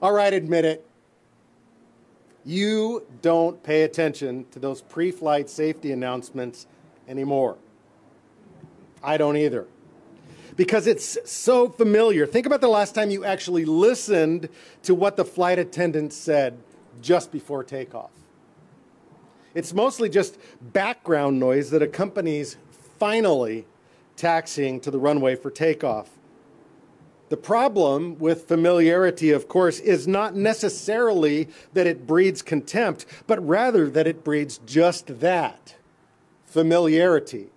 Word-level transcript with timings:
All 0.00 0.12
right, 0.12 0.32
admit 0.32 0.64
it. 0.64 0.86
You 2.44 3.04
don't 3.20 3.62
pay 3.62 3.82
attention 3.82 4.46
to 4.52 4.58
those 4.58 4.80
pre 4.80 5.10
flight 5.10 5.50
safety 5.50 5.92
announcements 5.92 6.66
anymore. 7.08 7.56
I 9.02 9.16
don't 9.16 9.36
either. 9.36 9.66
Because 10.56 10.86
it's 10.86 11.18
so 11.30 11.68
familiar. 11.68 12.26
Think 12.26 12.46
about 12.46 12.60
the 12.60 12.68
last 12.68 12.94
time 12.94 13.10
you 13.10 13.24
actually 13.24 13.64
listened 13.64 14.48
to 14.82 14.94
what 14.94 15.16
the 15.16 15.24
flight 15.24 15.58
attendant 15.58 16.12
said 16.12 16.58
just 17.00 17.30
before 17.30 17.62
takeoff. 17.62 18.10
It's 19.54 19.72
mostly 19.72 20.08
just 20.08 20.38
background 20.60 21.40
noise 21.40 21.70
that 21.70 21.82
accompanies 21.82 22.56
finally 22.98 23.66
taxiing 24.16 24.80
to 24.80 24.90
the 24.90 24.98
runway 24.98 25.36
for 25.36 25.50
takeoff. 25.50 26.17
The 27.28 27.36
problem 27.36 28.18
with 28.18 28.48
familiarity, 28.48 29.30
of 29.32 29.48
course, 29.48 29.80
is 29.80 30.08
not 30.08 30.34
necessarily 30.34 31.48
that 31.74 31.86
it 31.86 32.06
breeds 32.06 32.40
contempt, 32.40 33.04
but 33.26 33.46
rather 33.46 33.90
that 33.90 34.06
it 34.06 34.24
breeds 34.24 34.58
just 34.64 35.20
that 35.20 35.76
familiarity. 36.46 37.48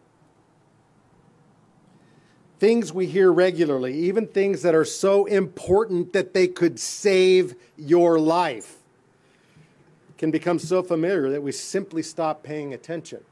Things 2.60 2.94
we 2.94 3.08
hear 3.08 3.32
regularly, 3.32 3.98
even 3.98 4.28
things 4.28 4.62
that 4.62 4.76
are 4.76 4.86
so 4.86 5.26
important 5.26 6.14
that 6.14 6.34
they 6.34 6.48
could 6.48 6.80
save 6.80 7.56
your 7.78 8.20
life, 8.20 8.78
can 10.18 10.30
become 10.30 10.60
so 10.60 10.84
familiar 10.84 11.32
that 11.32 11.42
we 11.42 11.52
simply 11.52 12.04
stop 12.04 12.44
paying 12.44 12.74
attention. 12.74 13.24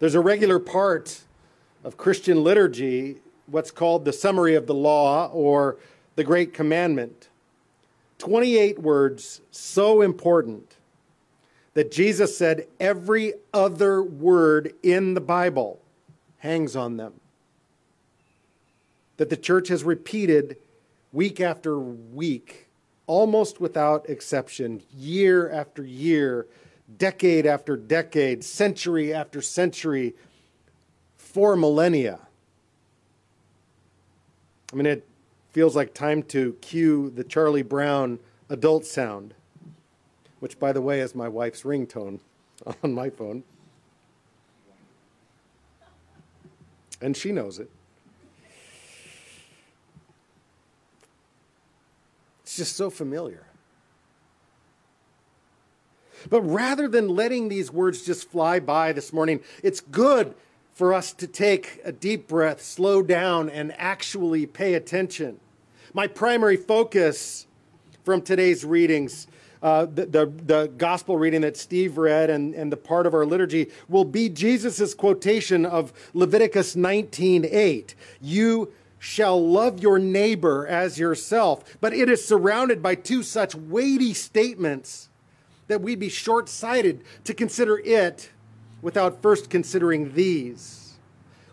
There's 0.00 0.14
a 0.14 0.20
regular 0.20 0.58
part 0.58 1.22
of 1.84 1.98
Christian 1.98 2.42
liturgy, 2.42 3.18
what's 3.46 3.70
called 3.70 4.04
the 4.04 4.12
summary 4.12 4.54
of 4.54 4.66
the 4.66 4.74
law 4.74 5.30
or 5.32 5.76
the 6.16 6.24
great 6.24 6.54
commandment. 6.54 7.28
28 8.18 8.80
words, 8.80 9.42
so 9.50 10.00
important 10.00 10.76
that 11.74 11.92
Jesus 11.92 12.38
said 12.38 12.66
every 12.80 13.34
other 13.52 14.02
word 14.02 14.72
in 14.82 15.14
the 15.14 15.20
Bible 15.20 15.80
hangs 16.38 16.74
on 16.74 16.96
them. 16.96 17.14
That 19.18 19.28
the 19.28 19.36
church 19.36 19.68
has 19.68 19.84
repeated 19.84 20.56
week 21.12 21.40
after 21.40 21.78
week, 21.78 22.68
almost 23.06 23.60
without 23.60 24.08
exception, 24.08 24.82
year 24.96 25.50
after 25.50 25.84
year, 25.84 26.46
decade 26.96 27.44
after 27.46 27.76
decade, 27.76 28.42
century 28.42 29.12
after 29.12 29.42
century 29.42 30.14
four 31.34 31.56
millennia. 31.56 32.20
I 34.72 34.76
mean, 34.76 34.86
it 34.86 35.04
feels 35.50 35.74
like 35.74 35.92
time 35.92 36.22
to 36.24 36.52
cue 36.60 37.10
the 37.10 37.24
Charlie 37.24 37.62
Brown 37.62 38.20
adult 38.48 38.86
sound, 38.86 39.34
which, 40.38 40.60
by 40.60 40.72
the 40.72 40.80
way, 40.80 41.00
is 41.00 41.12
my 41.12 41.28
wife's 41.28 41.62
ringtone 41.62 42.20
on 42.84 42.94
my 42.94 43.10
phone. 43.10 43.42
And 47.02 47.16
she 47.16 47.32
knows 47.32 47.58
it. 47.58 47.68
It's 52.44 52.56
just 52.56 52.76
so 52.76 52.90
familiar. 52.90 53.44
But 56.30 56.42
rather 56.42 56.86
than 56.86 57.08
letting 57.08 57.48
these 57.48 57.72
words 57.72 58.06
just 58.06 58.30
fly 58.30 58.60
by 58.60 58.92
this 58.92 59.12
morning, 59.12 59.40
it's 59.64 59.80
good 59.80 60.36
for 60.74 60.92
us 60.92 61.12
to 61.12 61.26
take 61.26 61.80
a 61.84 61.92
deep 61.92 62.26
breath, 62.26 62.60
slow 62.60 63.02
down, 63.02 63.48
and 63.48 63.72
actually 63.78 64.44
pay 64.44 64.74
attention. 64.74 65.38
My 65.94 66.08
primary 66.08 66.56
focus 66.56 67.46
from 68.02 68.20
today's 68.20 68.64
readings, 68.64 69.28
uh, 69.62 69.86
the, 69.86 70.06
the, 70.06 70.26
the, 70.26 70.72
gospel 70.76 71.16
reading 71.16 71.42
that 71.42 71.56
Steve 71.56 71.96
read 71.96 72.28
and, 72.28 72.54
and 72.54 72.70
the 72.70 72.76
part 72.76 73.06
of 73.06 73.14
our 73.14 73.24
liturgy, 73.24 73.70
will 73.88 74.04
be 74.04 74.28
Jesus' 74.28 74.92
quotation 74.94 75.64
of 75.64 75.92
Leviticus 76.12 76.74
19:8. 76.74 77.94
You 78.20 78.72
shall 78.98 79.46
love 79.46 79.80
your 79.80 79.98
neighbor 79.98 80.66
as 80.66 80.98
yourself. 80.98 81.76
But 81.80 81.92
it 81.92 82.08
is 82.08 82.26
surrounded 82.26 82.82
by 82.82 82.96
two 82.96 83.22
such 83.22 83.54
weighty 83.54 84.12
statements 84.12 85.08
that 85.68 85.80
we'd 85.80 86.00
be 86.00 86.08
short 86.08 86.48
sighted 86.48 87.04
to 87.24 87.32
consider 87.32 87.78
it 87.78 88.30
without 88.84 89.22
first 89.22 89.48
considering 89.48 90.12
these. 90.12 90.92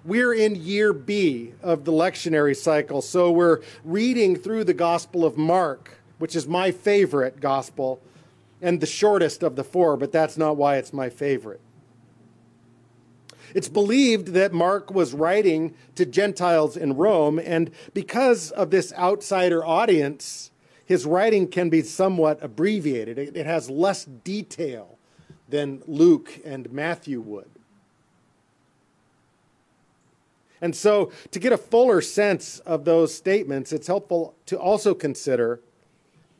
We're 0.03 0.33
in 0.33 0.53
year 0.55 0.91
B 0.91 1.53
of 1.63 1.85
the 1.85 1.91
lectionary 1.93 2.55
cycle, 2.55 3.01
so 3.01 3.31
we're 3.31 3.61
reading 3.85 4.35
through 4.35 4.65
the 4.65 4.73
Gospel 4.73 5.23
of 5.23 5.37
Mark, 5.37 6.01
which 6.19 6.35
is 6.35 6.45
my 6.45 6.71
favorite 6.71 7.39
gospel 7.39 8.01
and 8.61 8.81
the 8.81 8.85
shortest 8.85 9.43
of 9.43 9.55
the 9.55 9.63
four, 9.63 9.95
but 9.95 10.11
that's 10.11 10.37
not 10.37 10.57
why 10.57 10.75
it's 10.75 10.91
my 10.91 11.09
favorite. 11.09 11.61
It's 13.55 13.69
believed 13.69 14.29
that 14.29 14.51
Mark 14.51 14.91
was 14.91 15.13
writing 15.13 15.73
to 15.95 16.05
Gentiles 16.05 16.75
in 16.75 16.97
Rome, 16.97 17.39
and 17.39 17.71
because 17.93 18.51
of 18.51 18.71
this 18.71 18.91
outsider 18.93 19.65
audience, 19.65 20.51
his 20.85 21.05
writing 21.05 21.47
can 21.47 21.69
be 21.69 21.81
somewhat 21.81 22.43
abbreviated. 22.43 23.17
It 23.17 23.45
has 23.45 23.69
less 23.69 24.03
detail 24.03 24.97
than 25.51 25.83
Luke 25.85 26.39
and 26.43 26.71
Matthew 26.71 27.21
would. 27.21 27.49
And 30.61 30.75
so, 30.75 31.11
to 31.31 31.39
get 31.39 31.51
a 31.51 31.57
fuller 31.57 32.01
sense 32.01 32.59
of 32.59 32.85
those 32.85 33.13
statements, 33.13 33.73
it's 33.73 33.87
helpful 33.87 34.35
to 34.45 34.59
also 34.59 34.93
consider 34.93 35.59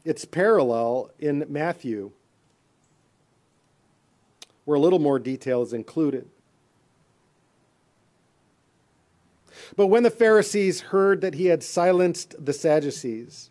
its 0.05 0.25
parallel 0.25 1.09
in 1.19 1.45
Matthew, 1.49 2.11
where 4.65 4.77
a 4.77 4.79
little 4.79 4.99
more 4.99 5.17
detail 5.17 5.63
is 5.63 5.73
included. 5.73 6.29
But 9.75 9.87
when 9.87 10.03
the 10.03 10.11
Pharisees 10.11 10.81
heard 10.81 11.21
that 11.21 11.35
he 11.35 11.47
had 11.47 11.63
silenced 11.63 12.35
the 12.43 12.53
Sadducees, 12.53 13.49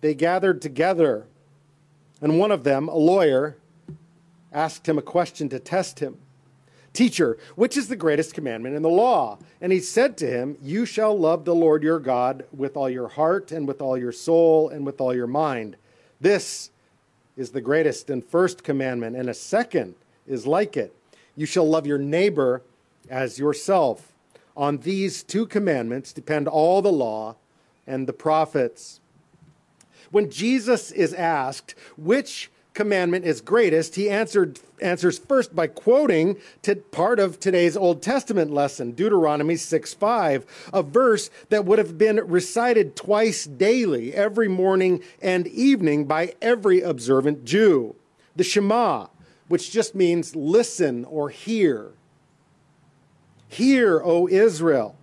they 0.00 0.14
gathered 0.14 0.62
together, 0.62 1.26
and 2.22 2.38
one 2.38 2.50
of 2.50 2.64
them, 2.64 2.88
a 2.88 2.96
lawyer, 2.96 3.56
asked 4.52 4.88
him 4.88 4.98
a 4.98 5.02
question 5.02 5.48
to 5.48 5.58
test 5.58 6.00
him. 6.00 6.18
Teacher, 6.92 7.38
which 7.54 7.76
is 7.76 7.86
the 7.86 7.96
greatest 7.96 8.34
commandment 8.34 8.74
in 8.74 8.82
the 8.82 8.88
law? 8.88 9.38
And 9.60 9.70
he 9.70 9.78
said 9.78 10.16
to 10.18 10.26
him, 10.26 10.56
You 10.60 10.84
shall 10.84 11.16
love 11.16 11.44
the 11.44 11.54
Lord 11.54 11.84
your 11.84 12.00
God 12.00 12.44
with 12.52 12.76
all 12.76 12.90
your 12.90 13.08
heart, 13.08 13.52
and 13.52 13.68
with 13.68 13.80
all 13.80 13.96
your 13.96 14.12
soul, 14.12 14.68
and 14.68 14.84
with 14.84 15.00
all 15.00 15.14
your 15.14 15.28
mind. 15.28 15.76
This 16.20 16.70
is 17.36 17.50
the 17.50 17.60
greatest 17.60 18.10
and 18.10 18.24
first 18.24 18.64
commandment, 18.64 19.16
and 19.16 19.30
a 19.30 19.34
second 19.34 19.94
is 20.26 20.46
like 20.48 20.76
it. 20.76 20.94
You 21.36 21.46
shall 21.46 21.68
love 21.68 21.86
your 21.86 21.98
neighbor 21.98 22.62
as 23.08 23.38
yourself. 23.38 24.12
On 24.56 24.78
these 24.78 25.22
two 25.22 25.46
commandments 25.46 26.12
depend 26.12 26.48
all 26.48 26.82
the 26.82 26.92
law 26.92 27.36
and 27.86 28.06
the 28.06 28.12
prophets. 28.12 29.00
When 30.10 30.28
Jesus 30.28 30.90
is 30.90 31.14
asked, 31.14 31.76
Which 31.96 32.50
commandment 32.80 33.26
is 33.26 33.42
greatest, 33.42 33.96
he 33.96 34.08
answered, 34.08 34.58
answers 34.80 35.18
first 35.18 35.54
by 35.54 35.66
quoting 35.66 36.34
to 36.62 36.74
part 36.74 37.20
of 37.20 37.38
today's 37.38 37.76
Old 37.76 38.00
Testament 38.00 38.50
lesson, 38.50 38.92
Deuteronomy 38.92 39.56
6 39.56 39.92
5, 39.92 40.70
a 40.72 40.82
verse 40.82 41.28
that 41.50 41.66
would 41.66 41.78
have 41.78 41.98
been 41.98 42.16
recited 42.26 42.96
twice 42.96 43.44
daily, 43.44 44.14
every 44.14 44.48
morning 44.48 45.02
and 45.20 45.46
evening, 45.46 46.06
by 46.06 46.32
every 46.40 46.80
observant 46.80 47.44
Jew. 47.44 47.96
The 48.34 48.44
Shema, 48.44 49.08
which 49.48 49.70
just 49.70 49.94
means 49.94 50.34
listen 50.34 51.04
or 51.04 51.28
hear. 51.28 51.90
Hear, 53.46 54.00
O 54.02 54.26
Israel. 54.26 54.96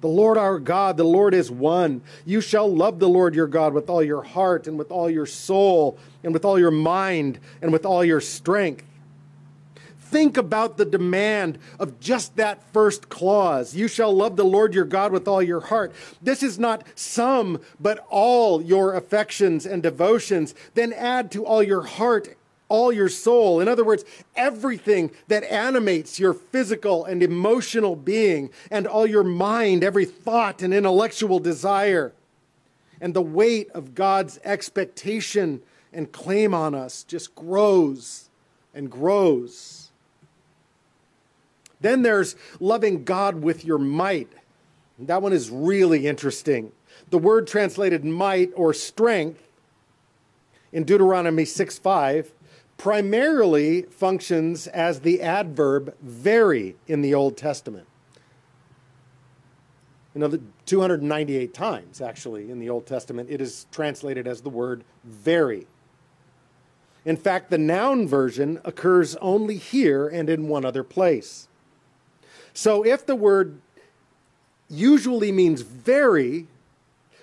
The 0.00 0.08
Lord 0.08 0.38
our 0.38 0.58
God, 0.58 0.96
the 0.96 1.04
Lord 1.04 1.34
is 1.34 1.50
one. 1.50 2.00
You 2.24 2.40
shall 2.40 2.74
love 2.74 2.98
the 2.98 3.08
Lord 3.08 3.34
your 3.34 3.46
God 3.46 3.74
with 3.74 3.90
all 3.90 4.02
your 4.02 4.22
heart 4.22 4.66
and 4.66 4.78
with 4.78 4.90
all 4.90 5.10
your 5.10 5.26
soul 5.26 5.98
and 6.24 6.32
with 6.32 6.44
all 6.44 6.58
your 6.58 6.70
mind 6.70 7.38
and 7.60 7.72
with 7.72 7.84
all 7.84 8.04
your 8.04 8.20
strength. 8.20 8.84
Think 10.10 10.36
about 10.36 10.76
the 10.76 10.84
demand 10.84 11.58
of 11.78 12.00
just 12.00 12.34
that 12.36 12.64
first 12.72 13.08
clause. 13.08 13.76
You 13.76 13.86
shall 13.86 14.12
love 14.12 14.34
the 14.34 14.44
Lord 14.44 14.74
your 14.74 14.84
God 14.84 15.12
with 15.12 15.28
all 15.28 15.42
your 15.42 15.60
heart. 15.60 15.92
This 16.20 16.42
is 16.42 16.58
not 16.58 16.82
some, 16.96 17.60
but 17.78 18.04
all 18.08 18.60
your 18.60 18.94
affections 18.94 19.66
and 19.66 19.82
devotions. 19.82 20.52
Then 20.74 20.92
add 20.92 21.30
to 21.32 21.46
all 21.46 21.62
your 21.62 21.82
heart 21.82 22.36
all 22.70 22.90
your 22.90 23.10
soul. 23.10 23.60
In 23.60 23.68
other 23.68 23.84
words, 23.84 24.04
everything 24.34 25.10
that 25.28 25.44
animates 25.44 26.18
your 26.18 26.32
physical 26.32 27.04
and 27.04 27.22
emotional 27.22 27.96
being, 27.96 28.48
and 28.70 28.86
all 28.86 29.06
your 29.06 29.24
mind, 29.24 29.84
every 29.84 30.06
thought 30.06 30.62
and 30.62 30.72
intellectual 30.72 31.38
desire. 31.38 32.14
And 33.02 33.12
the 33.12 33.20
weight 33.20 33.68
of 33.72 33.94
God's 33.94 34.38
expectation 34.44 35.60
and 35.92 36.10
claim 36.10 36.54
on 36.54 36.74
us 36.74 37.02
just 37.02 37.34
grows 37.34 38.30
and 38.72 38.90
grows. 38.90 39.90
Then 41.80 42.02
there's 42.02 42.36
loving 42.60 43.04
God 43.04 43.42
with 43.42 43.64
your 43.64 43.78
might. 43.78 44.30
That 44.98 45.22
one 45.22 45.32
is 45.32 45.50
really 45.50 46.06
interesting. 46.06 46.72
The 47.08 47.18
word 47.18 47.46
translated 47.46 48.04
might 48.04 48.50
or 48.54 48.74
strength 48.74 49.42
in 50.72 50.84
Deuteronomy 50.84 51.46
6 51.46 51.78
5 51.78 52.32
primarily 52.80 53.82
functions 53.82 54.66
as 54.66 55.00
the 55.00 55.20
adverb 55.20 55.94
very 56.00 56.76
in 56.86 57.02
the 57.02 57.12
Old 57.12 57.36
Testament. 57.36 57.86
You 60.14 60.22
know, 60.22 60.38
298 60.64 61.52
times 61.52 62.00
actually 62.00 62.50
in 62.50 62.58
the 62.58 62.70
Old 62.70 62.86
Testament 62.86 63.28
it 63.30 63.42
is 63.42 63.66
translated 63.70 64.26
as 64.26 64.40
the 64.40 64.48
word 64.48 64.82
very. 65.04 65.66
In 67.04 67.18
fact, 67.18 67.50
the 67.50 67.58
noun 67.58 68.08
version 68.08 68.58
occurs 68.64 69.14
only 69.16 69.58
here 69.58 70.08
and 70.08 70.30
in 70.30 70.48
one 70.48 70.64
other 70.64 70.82
place. 70.82 71.48
So 72.54 72.82
if 72.82 73.04
the 73.04 73.14
word 73.14 73.60
usually 74.70 75.32
means 75.32 75.60
very, 75.60 76.46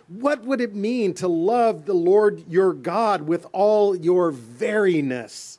what 0.07 0.43
would 0.43 0.61
it 0.61 0.73
mean 0.73 1.13
to 1.15 1.27
love 1.27 1.85
the 1.85 1.93
Lord 1.93 2.43
your 2.47 2.73
God 2.73 3.23
with 3.23 3.45
all 3.51 3.95
your 3.95 4.31
veriness? 4.31 5.57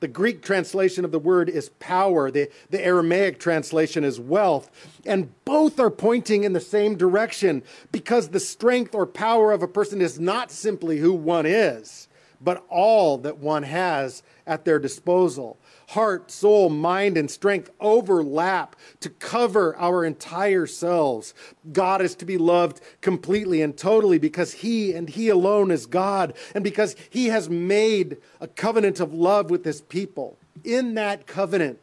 The 0.00 0.08
Greek 0.08 0.42
translation 0.42 1.04
of 1.04 1.10
the 1.10 1.18
word 1.18 1.48
is 1.48 1.70
power, 1.80 2.30
the, 2.30 2.50
the 2.70 2.84
Aramaic 2.84 3.40
translation 3.40 4.04
is 4.04 4.20
wealth, 4.20 4.70
and 5.06 5.32
both 5.44 5.80
are 5.80 5.90
pointing 5.90 6.44
in 6.44 6.52
the 6.52 6.60
same 6.60 6.96
direction 6.96 7.62
because 7.92 8.28
the 8.28 8.40
strength 8.40 8.94
or 8.94 9.06
power 9.06 9.52
of 9.52 9.62
a 9.62 9.68
person 9.68 10.02
is 10.02 10.20
not 10.20 10.50
simply 10.50 10.98
who 10.98 11.14
one 11.14 11.46
is, 11.46 12.08
but 12.42 12.64
all 12.68 13.16
that 13.18 13.38
one 13.38 13.62
has 13.62 14.22
at 14.46 14.64
their 14.64 14.78
disposal 14.78 15.56
heart, 15.88 16.30
soul, 16.30 16.68
mind, 16.68 17.16
and 17.16 17.30
strength 17.30 17.70
overlap 17.80 18.76
to 19.00 19.10
cover 19.10 19.76
our 19.76 20.04
entire 20.04 20.66
selves. 20.66 21.34
God 21.72 22.02
is 22.02 22.14
to 22.16 22.24
be 22.24 22.38
loved 22.38 22.80
completely 23.00 23.62
and 23.62 23.76
totally 23.76 24.18
because 24.18 24.52
He 24.54 24.92
and 24.92 25.08
He 25.08 25.28
alone 25.28 25.70
is 25.70 25.86
God, 25.86 26.34
and 26.54 26.64
because 26.64 26.96
He 27.10 27.26
has 27.26 27.48
made 27.48 28.16
a 28.40 28.48
covenant 28.48 29.00
of 29.00 29.14
love 29.14 29.50
with 29.50 29.64
His 29.64 29.80
people. 29.80 30.38
In 30.64 30.94
that 30.94 31.26
covenant, 31.26 31.78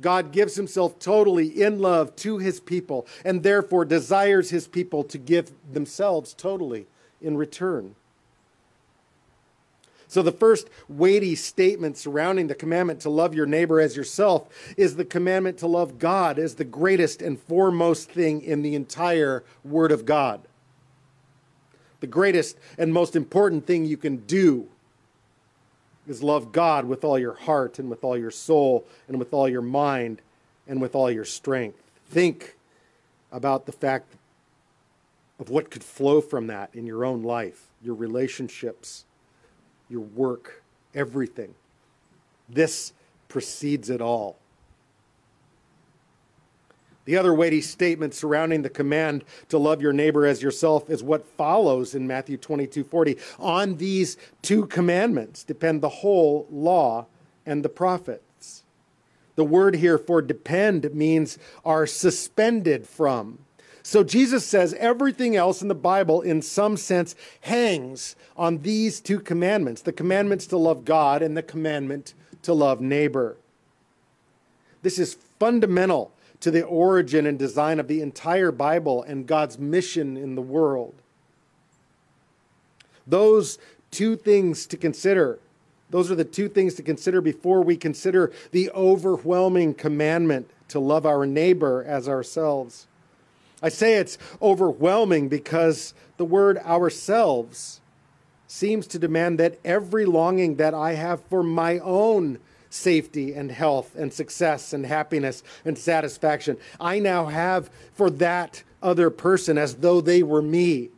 God 0.00 0.32
gives 0.32 0.54
himself 0.54 0.98
totally 0.98 1.48
in 1.60 1.80
love 1.80 2.14
to 2.16 2.38
his 2.38 2.60
people 2.60 3.06
and 3.24 3.42
therefore 3.42 3.84
desires 3.84 4.50
his 4.50 4.68
people 4.68 5.02
to 5.04 5.18
give 5.18 5.50
themselves 5.72 6.34
totally 6.34 6.86
in 7.20 7.36
return. 7.36 7.94
So, 10.10 10.22
the 10.22 10.32
first 10.32 10.68
weighty 10.88 11.34
statement 11.34 11.98
surrounding 11.98 12.46
the 12.46 12.54
commandment 12.54 13.00
to 13.00 13.10
love 13.10 13.34
your 13.34 13.44
neighbor 13.44 13.78
as 13.78 13.94
yourself 13.94 14.48
is 14.76 14.96
the 14.96 15.04
commandment 15.04 15.58
to 15.58 15.66
love 15.66 15.98
God 15.98 16.38
as 16.38 16.54
the 16.54 16.64
greatest 16.64 17.20
and 17.20 17.38
foremost 17.38 18.10
thing 18.10 18.40
in 18.40 18.62
the 18.62 18.74
entire 18.74 19.44
Word 19.62 19.92
of 19.92 20.06
God. 20.06 20.40
The 22.00 22.06
greatest 22.06 22.56
and 22.78 22.92
most 22.92 23.14
important 23.16 23.66
thing 23.66 23.84
you 23.84 23.98
can 23.98 24.18
do 24.18 24.68
is 26.06 26.22
love 26.22 26.52
God 26.52 26.86
with 26.86 27.04
all 27.04 27.18
your 27.18 27.34
heart 27.34 27.78
and 27.78 27.90
with 27.90 28.02
all 28.02 28.16
your 28.16 28.30
soul 28.30 28.86
and 29.08 29.18
with 29.18 29.34
all 29.34 29.46
your 29.46 29.60
mind 29.60 30.22
and 30.66 30.80
with 30.80 30.94
all 30.94 31.10
your 31.10 31.26
strength. 31.26 31.82
Think 32.08 32.56
about 33.30 33.66
the 33.66 33.72
fact 33.72 34.14
of 35.38 35.50
what 35.50 35.70
could 35.70 35.84
flow 35.84 36.22
from 36.22 36.46
that 36.46 36.70
in 36.72 36.86
your 36.86 37.04
own 37.04 37.22
life, 37.22 37.66
your 37.82 37.94
relationships 37.94 39.04
your 39.88 40.02
work, 40.02 40.62
everything. 40.94 41.54
This 42.48 42.92
precedes 43.28 43.90
it 43.90 44.00
all. 44.00 44.36
The 47.04 47.16
other 47.16 47.32
weighty 47.32 47.62
statement 47.62 48.12
surrounding 48.12 48.60
the 48.60 48.68
command 48.68 49.24
to 49.48 49.56
love 49.56 49.80
your 49.80 49.94
neighbor 49.94 50.26
as 50.26 50.42
yourself 50.42 50.90
is 50.90 51.02
what 51.02 51.24
follows 51.24 51.94
in 51.94 52.06
Matthew 52.06 52.36
22 52.36 52.84
40. 52.84 53.16
On 53.38 53.76
these 53.76 54.18
two 54.42 54.66
commandments 54.66 55.42
depend 55.42 55.80
the 55.80 55.88
whole 55.88 56.46
law 56.50 57.06
and 57.46 57.64
the 57.64 57.70
prophets. 57.70 58.62
The 59.36 59.44
word 59.44 59.76
here 59.76 59.96
for 59.96 60.20
depend 60.20 60.92
means 60.92 61.38
are 61.64 61.86
suspended 61.86 62.86
from. 62.86 63.38
So 63.82 64.04
Jesus 64.04 64.44
says 64.44 64.74
everything 64.74 65.36
else 65.36 65.62
in 65.62 65.68
the 65.68 65.74
Bible, 65.74 66.20
in 66.20 66.42
some 66.42 66.76
sense, 66.76 67.14
hangs 67.42 68.16
on 68.36 68.58
these 68.58 69.00
two 69.00 69.20
commandments 69.20 69.82
the 69.82 69.92
commandments 69.92 70.46
to 70.46 70.56
love 70.56 70.84
God 70.84 71.22
and 71.22 71.36
the 71.36 71.42
commandment 71.42 72.14
to 72.42 72.52
love 72.52 72.80
neighbor. 72.80 73.36
This 74.82 74.98
is 74.98 75.16
fundamental 75.38 76.12
to 76.40 76.50
the 76.50 76.62
origin 76.62 77.26
and 77.26 77.38
design 77.38 77.80
of 77.80 77.88
the 77.88 78.00
entire 78.00 78.52
Bible 78.52 79.02
and 79.02 79.26
God's 79.26 79.58
mission 79.58 80.16
in 80.16 80.34
the 80.34 80.42
world. 80.42 80.94
Those 83.06 83.58
two 83.90 84.16
things 84.16 84.66
to 84.66 84.76
consider. 84.76 85.38
Those 85.90 86.10
are 86.10 86.14
the 86.14 86.24
two 86.24 86.48
things 86.48 86.74
to 86.74 86.82
consider 86.82 87.20
before 87.20 87.62
we 87.62 87.76
consider 87.76 88.32
the 88.50 88.70
overwhelming 88.70 89.74
commandment 89.74 90.48
to 90.68 90.78
love 90.78 91.06
our 91.06 91.26
neighbor 91.26 91.82
as 91.84 92.08
ourselves. 92.08 92.86
I 93.62 93.68
say 93.68 93.94
it's 93.94 94.18
overwhelming 94.40 95.28
because 95.28 95.94
the 96.16 96.24
word 96.24 96.58
ourselves 96.58 97.80
seems 98.46 98.86
to 98.88 98.98
demand 98.98 99.38
that 99.38 99.58
every 99.64 100.04
longing 100.04 100.56
that 100.56 100.74
I 100.74 100.94
have 100.94 101.22
for 101.24 101.42
my 101.42 101.78
own 101.80 102.38
safety 102.70 103.34
and 103.34 103.50
health 103.50 103.94
and 103.96 104.12
success 104.12 104.72
and 104.72 104.86
happiness 104.86 105.42
and 105.64 105.76
satisfaction, 105.76 106.56
I 106.80 106.98
now 106.98 107.26
have 107.26 107.70
for 107.92 108.10
that 108.10 108.62
other 108.82 109.10
person 109.10 109.58
as 109.58 109.76
though 109.76 110.00
they 110.00 110.22
were 110.22 110.42
me. 110.42 110.90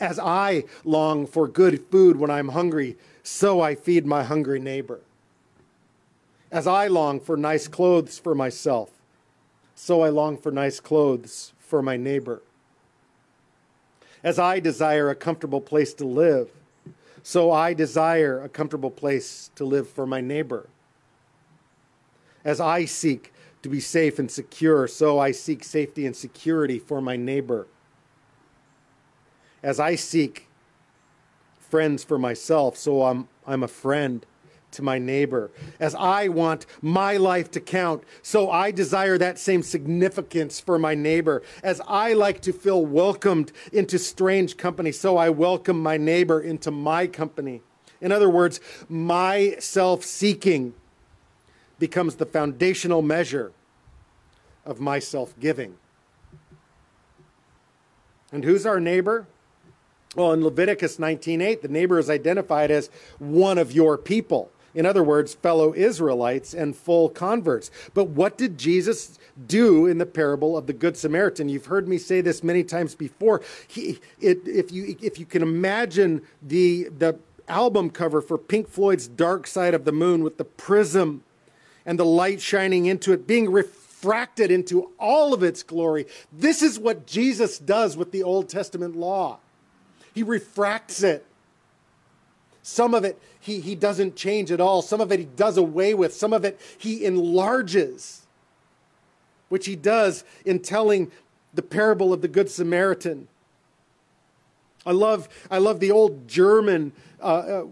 As 0.00 0.18
I 0.18 0.64
long 0.84 1.26
for 1.26 1.48
good 1.48 1.84
food 1.90 2.16
when 2.16 2.30
I'm 2.30 2.48
hungry, 2.48 2.96
so 3.22 3.60
I 3.60 3.74
feed 3.74 4.06
my 4.06 4.22
hungry 4.22 4.60
neighbor. 4.60 5.00
As 6.50 6.66
I 6.66 6.88
long 6.88 7.20
for 7.20 7.36
nice 7.36 7.66
clothes 7.66 8.18
for 8.18 8.34
myself, 8.34 8.90
so 9.74 10.02
I 10.02 10.08
long 10.08 10.36
for 10.36 10.50
nice 10.50 10.80
clothes 10.80 11.52
for 11.58 11.82
my 11.82 11.96
neighbor. 11.96 12.42
As 14.22 14.38
I 14.38 14.60
desire 14.60 15.10
a 15.10 15.14
comfortable 15.14 15.60
place 15.60 15.92
to 15.94 16.06
live, 16.06 16.50
so 17.22 17.50
I 17.50 17.74
desire 17.74 18.42
a 18.42 18.48
comfortable 18.48 18.90
place 18.90 19.50
to 19.56 19.64
live 19.64 19.88
for 19.88 20.06
my 20.06 20.20
neighbor. 20.20 20.68
As 22.44 22.60
I 22.60 22.84
seek 22.84 23.32
to 23.62 23.68
be 23.68 23.80
safe 23.80 24.18
and 24.18 24.30
secure, 24.30 24.86
so 24.86 25.18
I 25.18 25.32
seek 25.32 25.64
safety 25.64 26.06
and 26.06 26.14
security 26.14 26.78
for 26.78 27.00
my 27.00 27.16
neighbor. 27.16 27.66
As 29.62 29.80
I 29.80 29.94
seek 29.94 30.48
friends 31.58 32.04
for 32.04 32.18
myself, 32.18 32.76
so 32.76 33.04
I'm, 33.04 33.28
I'm 33.46 33.62
a 33.62 33.68
friend 33.68 34.24
to 34.74 34.82
my 34.82 34.98
neighbor. 34.98 35.50
As 35.80 35.94
I 35.94 36.28
want 36.28 36.66
my 36.82 37.16
life 37.16 37.50
to 37.52 37.60
count, 37.60 38.04
so 38.22 38.50
I 38.50 38.70
desire 38.70 39.18
that 39.18 39.38
same 39.38 39.62
significance 39.62 40.60
for 40.60 40.78
my 40.78 40.94
neighbor. 40.94 41.42
As 41.62 41.80
I 41.86 42.12
like 42.12 42.40
to 42.42 42.52
feel 42.52 42.84
welcomed 42.84 43.52
into 43.72 43.98
strange 43.98 44.56
company, 44.56 44.92
so 44.92 45.16
I 45.16 45.30
welcome 45.30 45.82
my 45.82 45.96
neighbor 45.96 46.40
into 46.40 46.70
my 46.70 47.06
company. 47.06 47.62
In 48.00 48.12
other 48.12 48.28
words, 48.28 48.60
my 48.88 49.56
self 49.58 50.04
seeking 50.04 50.74
becomes 51.78 52.16
the 52.16 52.26
foundational 52.26 53.02
measure 53.02 53.52
of 54.64 54.80
my 54.80 54.98
self 54.98 55.38
giving. 55.40 55.76
And 58.32 58.44
who's 58.44 58.66
our 58.66 58.80
neighbor? 58.80 59.26
Well, 60.16 60.32
in 60.32 60.44
Leviticus 60.44 60.98
19:8, 60.98 61.62
the 61.62 61.68
neighbor 61.68 61.98
is 61.98 62.08
identified 62.08 62.70
as 62.70 62.88
one 63.18 63.58
of 63.58 63.72
your 63.72 63.98
people. 63.98 64.50
In 64.74 64.86
other 64.86 65.04
words, 65.04 65.34
fellow 65.34 65.72
Israelites 65.74 66.52
and 66.52 66.76
full 66.76 67.08
converts. 67.08 67.70
But 67.94 68.08
what 68.08 68.36
did 68.36 68.58
Jesus 68.58 69.18
do 69.46 69.86
in 69.86 69.98
the 69.98 70.06
parable 70.06 70.56
of 70.56 70.66
the 70.66 70.72
Good 70.72 70.96
Samaritan? 70.96 71.48
You've 71.48 71.66
heard 71.66 71.88
me 71.88 71.98
say 71.98 72.20
this 72.20 72.42
many 72.42 72.64
times 72.64 72.94
before. 72.94 73.40
He, 73.68 74.00
it, 74.20 74.46
if, 74.46 74.72
you, 74.72 74.96
if 75.00 75.18
you 75.18 75.26
can 75.26 75.42
imagine 75.42 76.22
the, 76.42 76.88
the 76.98 77.18
album 77.48 77.90
cover 77.90 78.20
for 78.20 78.36
Pink 78.36 78.68
Floyd's 78.68 79.06
Dark 79.06 79.46
Side 79.46 79.74
of 79.74 79.84
the 79.84 79.92
Moon 79.92 80.24
with 80.24 80.38
the 80.38 80.44
prism 80.44 81.22
and 81.86 81.98
the 81.98 82.04
light 82.04 82.40
shining 82.40 82.86
into 82.86 83.12
it, 83.12 83.26
being 83.26 83.52
refracted 83.52 84.50
into 84.50 84.90
all 84.98 85.32
of 85.32 85.42
its 85.42 85.62
glory, 85.62 86.06
this 86.32 86.62
is 86.62 86.78
what 86.78 87.06
Jesus 87.06 87.58
does 87.58 87.96
with 87.96 88.10
the 88.10 88.22
Old 88.22 88.48
Testament 88.48 88.96
law. 88.96 89.38
He 90.14 90.22
refracts 90.22 91.02
it 91.02 91.26
some 92.66 92.94
of 92.94 93.04
it 93.04 93.20
he, 93.40 93.60
he 93.60 93.74
doesn't 93.74 94.16
change 94.16 94.50
at 94.50 94.58
all. 94.58 94.80
Some 94.80 95.02
of 95.02 95.12
it 95.12 95.18
he 95.18 95.26
does 95.26 95.58
away 95.58 95.92
with. 95.92 96.14
Some 96.14 96.32
of 96.32 96.46
it 96.46 96.58
he 96.78 97.04
enlarges, 97.04 98.26
which 99.50 99.66
he 99.66 99.76
does 99.76 100.24
in 100.46 100.60
telling 100.60 101.12
the 101.52 101.60
parable 101.60 102.10
of 102.14 102.22
the 102.22 102.26
Good 102.26 102.50
Samaritan. 102.50 103.28
I 104.86 104.92
love, 104.92 105.28
I 105.50 105.58
love 105.58 105.78
the 105.78 105.90
old 105.90 106.26
German 106.26 106.92
uh, 107.20 107.24
uh, 107.24 107.64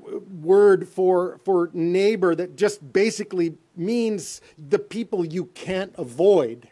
word 0.42 0.86
for, 0.86 1.40
for 1.42 1.70
neighbor 1.72 2.34
that 2.34 2.56
just 2.56 2.92
basically 2.92 3.54
means 3.74 4.42
the 4.58 4.78
people 4.78 5.24
you 5.24 5.46
can't 5.46 5.94
avoid. 5.96 6.68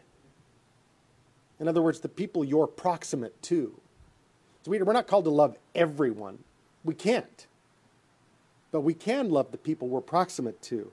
In 1.58 1.68
other 1.68 1.80
words, 1.80 2.00
the 2.00 2.08
people 2.10 2.44
you're 2.44 2.66
proximate 2.66 3.40
to. 3.44 3.80
So 4.62 4.70
we're 4.70 4.92
not 4.92 5.06
called 5.06 5.24
to 5.24 5.30
love 5.30 5.56
everyone. 5.74 6.38
We 6.84 6.94
can't. 6.94 7.46
But 8.72 8.82
we 8.82 8.94
can 8.94 9.30
love 9.30 9.50
the 9.50 9.58
people 9.58 9.88
we're 9.88 10.00
proximate 10.00 10.60
to. 10.62 10.90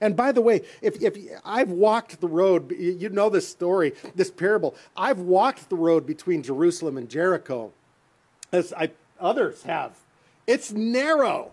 And 0.00 0.16
by 0.16 0.32
the 0.32 0.40
way, 0.40 0.62
if, 0.80 1.00
if 1.02 1.16
I've 1.44 1.70
walked 1.70 2.20
the 2.20 2.28
road, 2.28 2.74
you 2.76 3.08
know 3.10 3.28
this 3.28 3.46
story, 3.46 3.92
this 4.14 4.30
parable. 4.30 4.74
I've 4.96 5.20
walked 5.20 5.68
the 5.68 5.76
road 5.76 6.06
between 6.06 6.42
Jerusalem 6.42 6.96
and 6.96 7.08
Jericho, 7.08 7.72
as 8.50 8.72
I, 8.72 8.90
others 9.20 9.62
have. 9.62 9.96
It's 10.46 10.72
narrow. 10.72 11.52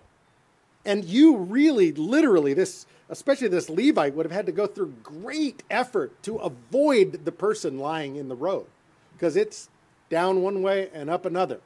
And 0.86 1.04
you 1.06 1.36
really, 1.36 1.92
literally, 1.92 2.54
this, 2.54 2.86
especially 3.10 3.50
this 3.50 3.70
Levite, 3.70 4.16
would 4.16 4.26
have 4.26 4.32
had 4.32 4.46
to 4.46 4.52
go 4.52 4.66
through 4.66 4.94
great 5.04 5.62
effort 5.70 6.24
to 6.24 6.38
avoid 6.38 7.26
the 7.26 7.32
person 7.32 7.78
lying 7.78 8.16
in 8.16 8.30
the 8.30 8.36
road 8.36 8.66
because 9.14 9.36
it's 9.36 9.70
down 10.10 10.42
one 10.42 10.64
way 10.64 10.90
and 10.94 11.10
up 11.10 11.26
another. 11.26 11.60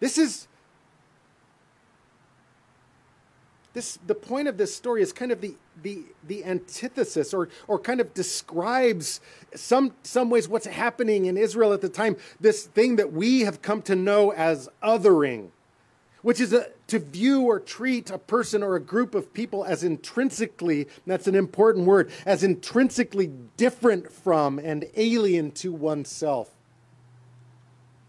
This 0.00 0.18
is 0.18 0.48
this 3.72 3.98
the 4.06 4.14
point 4.14 4.48
of 4.48 4.56
this 4.56 4.74
story 4.74 5.02
is 5.02 5.12
kind 5.12 5.30
of 5.30 5.40
the 5.40 5.54
the 5.82 6.02
the 6.26 6.44
antithesis 6.44 7.32
or 7.32 7.48
or 7.68 7.78
kind 7.78 8.00
of 8.00 8.12
describes 8.14 9.20
some 9.54 9.92
some 10.02 10.30
ways 10.30 10.48
what's 10.48 10.66
happening 10.66 11.26
in 11.26 11.36
Israel 11.36 11.72
at 11.72 11.80
the 11.80 11.88
time. 11.88 12.16
This 12.40 12.66
thing 12.66 12.96
that 12.96 13.12
we 13.12 13.40
have 13.40 13.62
come 13.62 13.82
to 13.82 13.94
know 13.94 14.32
as 14.32 14.68
othering 14.82 15.50
which 16.22 16.40
is 16.40 16.52
a, 16.52 16.68
to 16.86 16.98
view 16.98 17.42
or 17.42 17.58
treat 17.58 18.10
a 18.10 18.18
person 18.18 18.62
or 18.62 18.76
a 18.76 18.80
group 18.80 19.14
of 19.14 19.32
people 19.32 19.64
as 19.64 19.84
intrinsically 19.84 20.86
that's 21.06 21.26
an 21.26 21.34
important 21.34 21.86
word 21.86 22.10
as 22.26 22.42
intrinsically 22.42 23.30
different 23.56 24.10
from 24.10 24.58
and 24.58 24.84
alien 24.96 25.50
to 25.50 25.72
oneself. 25.72 26.50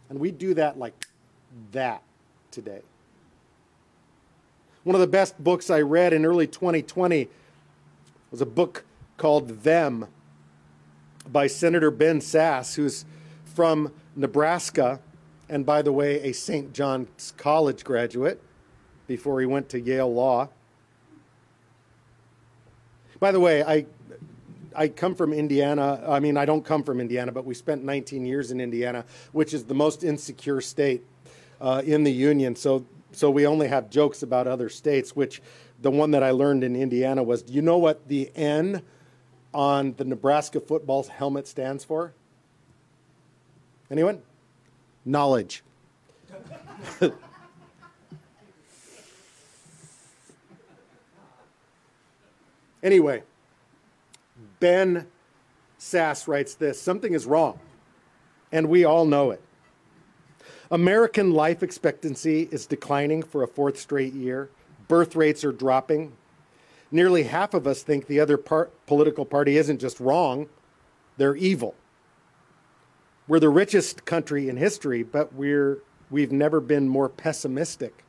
And 0.09 0.19
we 0.19 0.31
do 0.31 0.53
that 0.55 0.77
like 0.77 1.07
that 1.71 2.01
today 2.51 2.81
one 4.83 4.95
of 4.95 5.01
the 5.01 5.07
best 5.07 5.41
books 5.43 5.69
I 5.69 5.81
read 5.81 6.11
in 6.11 6.25
early 6.25 6.47
2020 6.47 7.29
was 8.31 8.41
a 8.41 8.45
book 8.45 8.83
called 9.17 9.49
Them 9.63 10.07
by 11.31 11.45
Senator 11.45 11.91
Ben 11.91 12.19
Sasse, 12.19 12.75
who's 12.75 13.05
from 13.45 13.93
Nebraska, 14.15 14.99
and 15.49 15.65
by 15.65 15.83
the 15.83 15.91
way, 15.91 16.21
a 16.21 16.33
St. 16.33 16.73
John's 16.73 17.31
College 17.37 17.83
graduate 17.83 18.41
before 19.05 19.39
he 19.39 19.45
went 19.45 19.69
to 19.69 19.79
Yale 19.79 20.11
Law. 20.11 20.49
By 23.19 23.31
the 23.31 23.39
way, 23.39 23.63
I 23.63 23.85
I 24.75 24.87
come 24.87 25.13
from 25.13 25.33
Indiana. 25.33 26.01
I 26.07 26.19
mean, 26.21 26.37
I 26.37 26.45
don't 26.45 26.65
come 26.65 26.81
from 26.81 26.99
Indiana, 26.99 27.31
but 27.31 27.45
we 27.45 27.53
spent 27.53 27.83
19 27.83 28.25
years 28.25 28.51
in 28.51 28.61
Indiana, 28.61 29.05
which 29.33 29.53
is 29.53 29.65
the 29.65 29.75
most 29.75 30.03
insecure 30.03 30.61
state 30.61 31.03
uh, 31.61 31.81
in 31.85 32.03
the 32.03 32.11
union. 32.11 32.55
So 32.55 32.85
so 33.13 33.29
we 33.29 33.45
only 33.45 33.67
have 33.67 33.89
jokes 33.89 34.23
about 34.23 34.47
other 34.47 34.69
states, 34.69 35.15
which 35.15 35.41
the 35.81 35.91
one 35.91 36.11
that 36.11 36.23
I 36.23 36.31
learned 36.31 36.63
in 36.63 36.75
Indiana 36.75 37.23
was 37.23 37.43
do 37.43 37.53
you 37.53 37.61
know 37.61 37.77
what 37.77 38.07
the 38.07 38.31
N 38.35 38.81
on 39.53 39.93
the 39.97 40.05
Nebraska 40.05 40.59
football 40.59 41.03
helmet 41.03 41.47
stands 41.47 41.83
for? 41.83 42.13
Anyone? 43.89 44.21
Knowledge. 45.05 45.63
anyway, 52.83 53.23
Ben 54.59 55.07
Sasse 55.79 56.27
writes 56.27 56.53
this 56.55 56.81
something 56.81 57.13
is 57.13 57.25
wrong, 57.25 57.59
and 58.51 58.69
we 58.69 58.85
all 58.85 59.05
know 59.05 59.31
it. 59.31 59.41
American 60.71 61.31
life 61.31 61.63
expectancy 61.63 62.47
is 62.49 62.65
declining 62.65 63.23
for 63.23 63.43
a 63.43 63.47
fourth 63.47 63.77
straight 63.77 64.13
year. 64.13 64.49
Birth 64.87 65.17
rates 65.17 65.43
are 65.43 65.51
dropping. 65.51 66.13
Nearly 66.89 67.23
half 67.23 67.53
of 67.53 67.67
us 67.67 67.83
think 67.83 68.07
the 68.07 68.21
other 68.21 68.37
part, 68.37 68.71
political 68.85 69.25
party 69.25 69.57
isn't 69.57 69.79
just 69.79 69.99
wrong, 69.99 70.47
they're 71.17 71.35
evil. 71.35 71.75
We're 73.27 73.41
the 73.41 73.49
richest 73.49 74.05
country 74.05 74.47
in 74.47 74.55
history, 74.55 75.03
but 75.03 75.33
we're, 75.33 75.79
we've 76.09 76.31
never 76.31 76.61
been 76.61 76.87
more 76.87 77.09
pessimistic. 77.09 78.05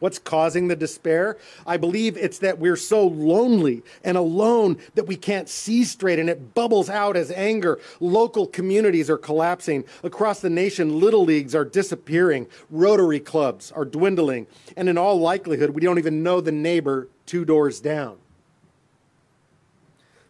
What's 0.00 0.18
causing 0.18 0.68
the 0.68 0.76
despair? 0.76 1.36
I 1.66 1.76
believe 1.76 2.16
it's 2.16 2.38
that 2.38 2.58
we're 2.58 2.76
so 2.76 3.06
lonely 3.06 3.82
and 4.04 4.16
alone 4.16 4.78
that 4.94 5.06
we 5.06 5.16
can't 5.16 5.48
see 5.48 5.82
straight 5.84 6.18
and 6.18 6.30
it 6.30 6.54
bubbles 6.54 6.88
out 6.88 7.16
as 7.16 7.32
anger. 7.32 7.80
Local 7.98 8.46
communities 8.46 9.10
are 9.10 9.18
collapsing. 9.18 9.84
Across 10.04 10.40
the 10.40 10.50
nation, 10.50 11.00
little 11.00 11.24
leagues 11.24 11.54
are 11.54 11.64
disappearing. 11.64 12.46
Rotary 12.70 13.20
clubs 13.20 13.72
are 13.72 13.84
dwindling. 13.84 14.46
And 14.76 14.88
in 14.88 14.96
all 14.96 15.18
likelihood, 15.18 15.70
we 15.70 15.82
don't 15.82 15.98
even 15.98 16.22
know 16.22 16.40
the 16.40 16.52
neighbor 16.52 17.08
two 17.26 17.44
doors 17.44 17.80
down. 17.80 18.18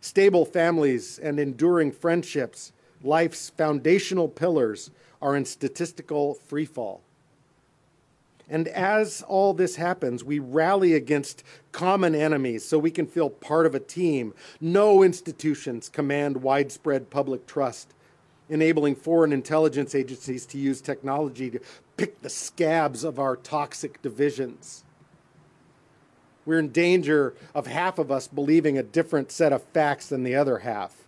Stable 0.01 0.47
families 0.47 1.19
and 1.19 1.39
enduring 1.39 1.93
friendships, 1.93 2.73
life's 3.03 3.51
foundational 3.51 4.29
pillars, 4.29 4.91
are 5.21 5.37
in 5.37 5.45
statistical 5.45 6.39
freefall. 6.49 7.01
And 8.50 8.67
as 8.69 9.23
all 9.28 9.52
this 9.52 9.76
happens, 9.76 10.25
we 10.25 10.38
rally 10.38 10.95
against 10.95 11.45
common 11.71 12.14
enemies 12.14 12.64
so 12.64 12.78
we 12.78 12.90
can 12.90 13.07
feel 13.07 13.28
part 13.28 13.67
of 13.67 13.75
a 13.75 13.81
team. 13.81 14.33
No 14.61 15.02
institutions 15.02 15.90
command 15.90 16.38
widespread 16.38 17.11
public 17.11 17.47
trust, 17.47 17.93
enabling 18.49 18.97
foreign 18.97 19.33
intelligence 19.33 19.95
agencies 19.95 20.47
to 20.47 20.59
use 20.59 20.81
technology 20.81 21.50
to 21.50 21.61
pick 21.99 22.23
the 22.23 22.31
scabs 22.31 23.05
of 23.05 23.19
our 23.19 23.37
toxic 23.37 24.00
divisions. 24.00 24.83
We're 26.47 26.61
in 26.61 26.71
danger 26.71 27.35
of 27.55 27.67
half 27.67 27.99
of 27.99 28.11
us 28.11 28.26
believing 28.26 28.78
a 28.78 28.83
different 28.83 29.31
set 29.31 29.52
of 29.52 29.62
facts 29.62 30.09
than 30.09 30.23
the 30.23 30.35
other 30.35 30.61
half. 30.61 31.05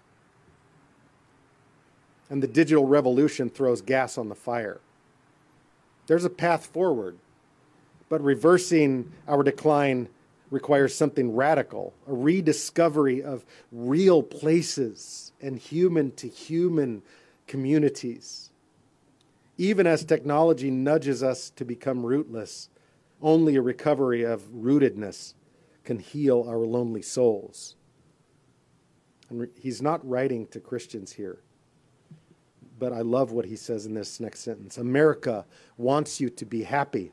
And 2.29 2.43
the 2.43 2.47
digital 2.47 2.87
revolution 2.87 3.49
throws 3.49 3.81
gas 3.81 4.19
on 4.19 4.29
the 4.29 4.35
fire. 4.35 4.81
There's 6.07 6.27
a 6.27 6.31
path 6.31 6.67
forward. 6.67 7.17
But 8.11 8.23
reversing 8.23 9.13
our 9.27 9.43
decline 9.43 10.09
requires 10.51 10.95
something 10.95 11.35
radical 11.35 11.95
a 12.07 12.13
rediscovery 12.13 13.23
of 13.23 13.47
real 13.73 14.23
places 14.23 15.33
and 15.41 15.57
human 15.57 16.11
to 16.17 16.29
human 16.29 17.03
communities. 17.47 18.51
Even 19.57 19.87
as 19.87 20.05
technology 20.05 20.71
nudges 20.71 21.23
us 21.23 21.51
to 21.51 21.65
become 21.65 22.05
rootless, 22.05 22.69
only 23.23 23.55
a 23.55 23.63
recovery 23.63 24.25
of 24.25 24.43
rootedness 24.49 25.35
can 25.85 26.01
heal 26.01 26.45
our 26.49 26.59
lonely 26.59 27.03
souls. 27.03 27.77
And 29.29 29.49
he's 29.55 29.81
not 29.81 30.07
writing 30.09 30.49
to 30.49 30.59
Christians 30.59 31.13
here. 31.13 31.39
But 32.77 32.93
I 32.93 33.03
love 33.03 33.31
what 33.31 33.45
he 33.45 33.55
says 33.55 33.87
in 33.87 33.95
this 33.95 34.19
next 34.19 34.41
sentence 34.41 34.79
America 34.79 35.45
wants 35.77 36.21
you 36.21 36.29
to 36.31 36.45
be 36.45 36.65
happy 36.65 37.13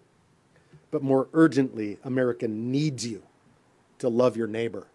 but 0.91 1.03
more 1.03 1.27
urgently, 1.33 1.97
America 2.03 2.47
needs 2.47 3.05
you 3.05 3.23
to 3.99 4.09
love 4.09 4.37
your 4.37 4.47
neighbor. 4.47 4.87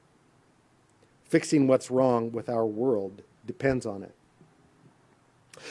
Fixing 1.24 1.66
what's 1.66 1.90
wrong 1.90 2.32
with 2.32 2.48
our 2.48 2.66
world 2.66 3.22
depends 3.46 3.86
on 3.86 4.02
it. 4.02 4.14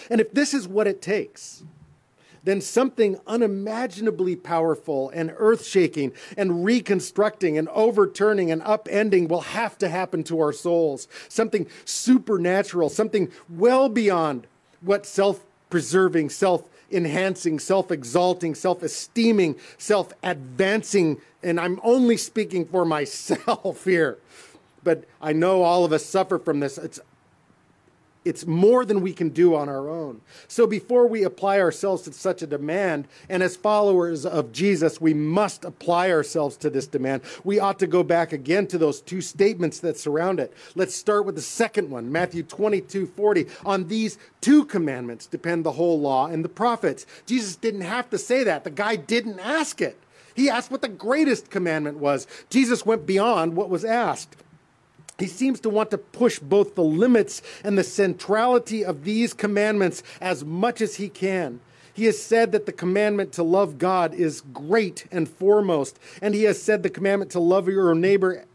And 0.09 0.21
if 0.21 0.31
this 0.31 0.53
is 0.53 0.67
what 0.67 0.87
it 0.87 1.01
takes, 1.01 1.63
then 2.43 2.61
something 2.61 3.19
unimaginably 3.27 4.35
powerful 4.35 5.09
and 5.11 5.33
earth 5.37 5.65
shaking 5.65 6.11
and 6.35 6.65
reconstructing 6.65 7.57
and 7.57 7.69
overturning 7.69 8.51
and 8.51 8.61
upending 8.63 9.27
will 9.27 9.41
have 9.41 9.77
to 9.77 9.89
happen 9.89 10.23
to 10.23 10.39
our 10.39 10.53
souls. 10.53 11.07
Something 11.29 11.67
supernatural, 11.85 12.89
something 12.89 13.31
well 13.49 13.89
beyond 13.89 14.47
what 14.81 15.05
self 15.05 15.45
preserving, 15.69 16.29
self 16.29 16.63
enhancing, 16.91 17.59
self 17.59 17.91
exalting, 17.91 18.55
self 18.55 18.83
esteeming, 18.83 19.55
self 19.77 20.13
advancing. 20.23 21.21
And 21.43 21.59
I'm 21.59 21.79
only 21.83 22.17
speaking 22.17 22.65
for 22.65 22.85
myself 22.97 23.83
here. 23.85 24.17
But 24.83 25.05
I 25.21 25.33
know 25.33 25.61
all 25.61 25.85
of 25.85 25.93
us 25.93 26.05
suffer 26.05 26.39
from 26.39 26.59
this. 26.59 26.77
It's 26.77 26.99
it's 28.23 28.45
more 28.45 28.85
than 28.85 29.01
we 29.01 29.13
can 29.13 29.29
do 29.29 29.55
on 29.55 29.67
our 29.67 29.89
own. 29.89 30.21
So 30.47 30.67
before 30.67 31.07
we 31.07 31.23
apply 31.23 31.59
ourselves 31.59 32.03
to 32.03 32.13
such 32.13 32.41
a 32.41 32.47
demand, 32.47 33.07
and 33.29 33.41
as 33.41 33.55
followers 33.55 34.25
of 34.25 34.51
Jesus, 34.51 35.01
we 35.01 35.13
must 35.13 35.65
apply 35.65 36.11
ourselves 36.11 36.55
to 36.57 36.69
this 36.69 36.85
demand. 36.85 37.23
We 37.43 37.59
ought 37.59 37.79
to 37.79 37.87
go 37.87 38.03
back 38.03 38.31
again 38.31 38.67
to 38.67 38.77
those 38.77 39.01
two 39.01 39.21
statements 39.21 39.79
that 39.79 39.97
surround 39.97 40.39
it. 40.39 40.53
Let's 40.75 40.95
start 40.95 41.25
with 41.25 41.35
the 41.35 41.41
second 41.41 41.89
one, 41.89 42.11
Matthew 42.11 42.43
22 42.43 43.07
40. 43.07 43.47
On 43.65 43.87
these 43.87 44.19
two 44.39 44.65
commandments 44.65 45.25
depend 45.25 45.65
the 45.65 45.71
whole 45.71 45.99
law 45.99 46.27
and 46.27 46.45
the 46.45 46.49
prophets. 46.49 47.05
Jesus 47.25 47.55
didn't 47.55 47.81
have 47.81 48.09
to 48.11 48.17
say 48.17 48.43
that, 48.43 48.63
the 48.63 48.69
guy 48.69 48.95
didn't 48.95 49.39
ask 49.39 49.81
it. 49.81 49.97
He 50.35 50.49
asked 50.49 50.71
what 50.71 50.81
the 50.81 50.87
greatest 50.87 51.49
commandment 51.49 51.97
was. 51.97 52.27
Jesus 52.49 52.85
went 52.85 53.05
beyond 53.05 53.55
what 53.55 53.69
was 53.69 53.83
asked. 53.83 54.35
He 55.21 55.27
seems 55.27 55.59
to 55.61 55.69
want 55.69 55.91
to 55.91 55.99
push 55.99 56.39
both 56.39 56.73
the 56.73 56.83
limits 56.83 57.43
and 57.63 57.77
the 57.77 57.83
centrality 57.83 58.83
of 58.83 59.03
these 59.03 59.33
commandments 59.33 60.01
as 60.19 60.43
much 60.43 60.81
as 60.81 60.95
he 60.95 61.09
can. 61.09 61.59
He 61.93 62.05
has 62.05 62.21
said 62.21 62.51
that 62.53 62.65
the 62.65 62.71
commandment 62.71 63.31
to 63.33 63.43
love 63.43 63.77
God 63.77 64.15
is 64.15 64.41
great 64.53 65.05
and 65.11 65.29
foremost, 65.29 65.99
and 66.21 66.33
he 66.33 66.43
has 66.43 66.61
said 66.61 66.81
the 66.81 66.89
commandment 66.89 67.31
to 67.31 67.39
love 67.39 67.67
your 67.67 67.93
neighbor 67.93 68.45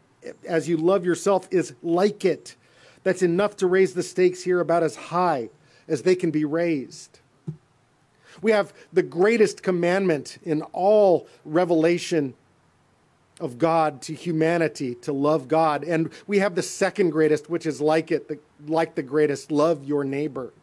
as 0.45 0.67
you 0.67 0.75
love 0.75 1.05
yourself 1.05 1.47
is 1.51 1.73
like 1.81 2.25
it. 2.25 2.55
That's 3.03 3.21
enough 3.21 3.55
to 3.57 3.67
raise 3.67 3.93
the 3.93 4.03
stakes 4.03 4.43
here 4.43 4.59
about 4.59 4.83
as 4.83 4.95
high 4.97 5.49
as 5.87 6.01
they 6.01 6.15
can 6.15 6.31
be 6.31 6.43
raised. 6.43 7.19
We 8.41 8.51
have 8.51 8.73
the 8.91 9.03
greatest 9.03 9.63
commandment 9.63 10.37
in 10.43 10.63
all 10.73 11.27
revelation 11.45 12.33
of 13.39 13.57
God 13.57 14.01
to 14.03 14.13
humanity 14.13 14.95
to 14.95 15.13
love 15.13 15.47
God. 15.47 15.83
And 15.83 16.11
we 16.25 16.39
have 16.39 16.55
the 16.55 16.63
second 16.63 17.11
greatest, 17.11 17.49
which 17.49 17.65
is 17.65 17.79
like 17.79 18.11
it, 18.11 18.27
the, 18.27 18.39
like 18.67 18.95
the 18.95 19.03
greatest 19.03 19.51
love 19.51 19.83
your 19.83 20.03
neighbor. 20.03 20.53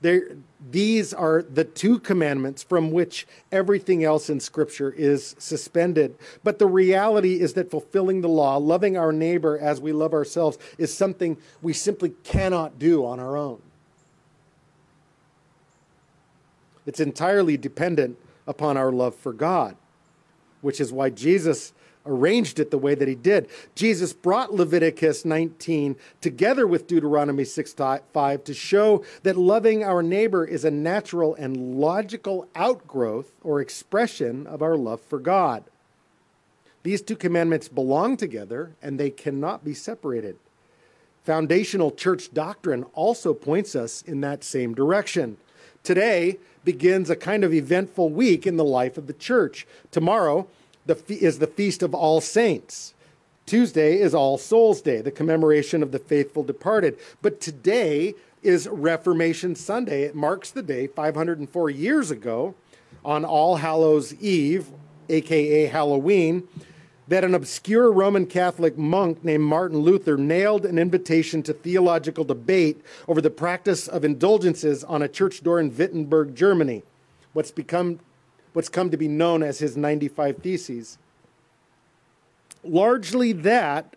There, 0.00 0.36
these 0.70 1.14
are 1.14 1.42
the 1.42 1.64
two 1.64 1.98
commandments 1.98 2.62
from 2.62 2.90
which 2.90 3.26
everything 3.50 4.04
else 4.04 4.28
in 4.28 4.38
Scripture 4.38 4.90
is 4.90 5.34
suspended. 5.38 6.16
But 6.42 6.58
the 6.58 6.66
reality 6.66 7.40
is 7.40 7.54
that 7.54 7.70
fulfilling 7.70 8.20
the 8.20 8.28
law, 8.28 8.58
loving 8.58 8.98
our 8.98 9.12
neighbor 9.12 9.58
as 9.58 9.80
we 9.80 9.92
love 9.92 10.12
ourselves, 10.12 10.58
is 10.76 10.92
something 10.92 11.38
we 11.62 11.72
simply 11.72 12.12
cannot 12.22 12.78
do 12.78 13.04
on 13.06 13.18
our 13.18 13.36
own. 13.36 13.62
It's 16.86 17.00
entirely 17.00 17.56
dependent 17.56 18.18
upon 18.46 18.76
our 18.76 18.92
love 18.92 19.14
for 19.14 19.32
God 19.32 19.74
which 20.64 20.80
is 20.80 20.92
why 20.92 21.10
Jesus 21.10 21.72
arranged 22.06 22.58
it 22.58 22.70
the 22.70 22.78
way 22.78 22.94
that 22.94 23.08
he 23.08 23.14
did. 23.14 23.48
Jesus 23.74 24.12
brought 24.12 24.52
Leviticus 24.52 25.24
19 25.24 25.96
together 26.20 26.66
with 26.66 26.86
Deuteronomy 26.86 27.44
6 27.44 27.74
5 27.74 28.44
to 28.44 28.54
show 28.54 29.04
that 29.22 29.36
loving 29.36 29.82
our 29.84 30.02
neighbor 30.02 30.44
is 30.44 30.64
a 30.64 30.70
natural 30.70 31.34
and 31.34 31.78
logical 31.78 32.48
outgrowth 32.54 33.32
or 33.42 33.60
expression 33.60 34.46
of 34.46 34.62
our 34.62 34.76
love 34.76 35.00
for 35.00 35.18
God. 35.18 35.64
These 36.82 37.02
two 37.02 37.16
commandments 37.16 37.68
belong 37.68 38.16
together 38.16 38.72
and 38.82 39.00
they 39.00 39.10
cannot 39.10 39.64
be 39.64 39.74
separated. 39.74 40.36
Foundational 41.24 41.90
church 41.90 42.34
doctrine 42.34 42.84
also 42.92 43.32
points 43.32 43.74
us 43.74 44.02
in 44.02 44.20
that 44.20 44.44
same 44.44 44.74
direction. 44.74 45.38
Today 45.84 46.38
begins 46.64 47.10
a 47.10 47.16
kind 47.16 47.44
of 47.44 47.52
eventful 47.52 48.08
week 48.08 48.46
in 48.46 48.56
the 48.56 48.64
life 48.64 48.96
of 48.96 49.06
the 49.06 49.12
church. 49.12 49.66
Tomorrow 49.90 50.48
the, 50.86 50.96
is 51.08 51.38
the 51.40 51.46
Feast 51.46 51.82
of 51.82 51.94
All 51.94 52.22
Saints. 52.22 52.94
Tuesday 53.44 54.00
is 54.00 54.14
All 54.14 54.38
Souls 54.38 54.80
Day, 54.80 55.02
the 55.02 55.10
commemoration 55.10 55.82
of 55.82 55.92
the 55.92 55.98
faithful 55.98 56.42
departed. 56.42 56.98
But 57.20 57.38
today 57.38 58.14
is 58.42 58.66
Reformation 58.66 59.54
Sunday. 59.54 60.04
It 60.04 60.14
marks 60.14 60.50
the 60.50 60.62
day 60.62 60.86
504 60.86 61.68
years 61.68 62.10
ago 62.10 62.54
on 63.04 63.26
All 63.26 63.56
Hallows 63.56 64.14
Eve, 64.14 64.70
aka 65.10 65.66
Halloween, 65.66 66.48
that 67.08 67.24
an 67.24 67.34
obscure 67.34 67.92
Roman 67.92 68.26
Catholic 68.26 68.78
monk 68.78 69.24
named 69.24 69.44
Martin 69.44 69.78
Luther 69.78 70.16
nailed 70.16 70.64
an 70.64 70.78
invitation 70.78 71.42
to 71.42 71.52
theological 71.52 72.24
debate 72.24 72.80
over 73.06 73.20
the 73.20 73.30
practice 73.30 73.86
of 73.86 74.04
indulgences 74.04 74.82
on 74.84 75.02
a 75.02 75.08
church 75.08 75.42
door 75.42 75.60
in 75.60 75.76
Wittenberg, 75.76 76.34
Germany, 76.34 76.82
what's 77.32 77.50
become 77.50 78.00
what's 78.54 78.68
come 78.68 78.88
to 78.90 78.96
be 78.96 79.08
known 79.08 79.42
as 79.42 79.58
his 79.58 79.76
95 79.76 80.38
Theses. 80.38 80.96
Largely 82.62 83.32
that 83.32 83.96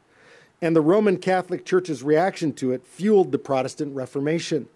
and 0.61 0.75
the 0.75 0.81
Roman 0.81 1.17
Catholic 1.17 1.63
Church's 1.63 2.01
reaction 2.01 2.51
to 2.53 2.71
it 2.71 2.85
fueled 2.85 3.31
the 3.31 3.37
Protestant 3.37 3.95
Reformation. 3.95 4.67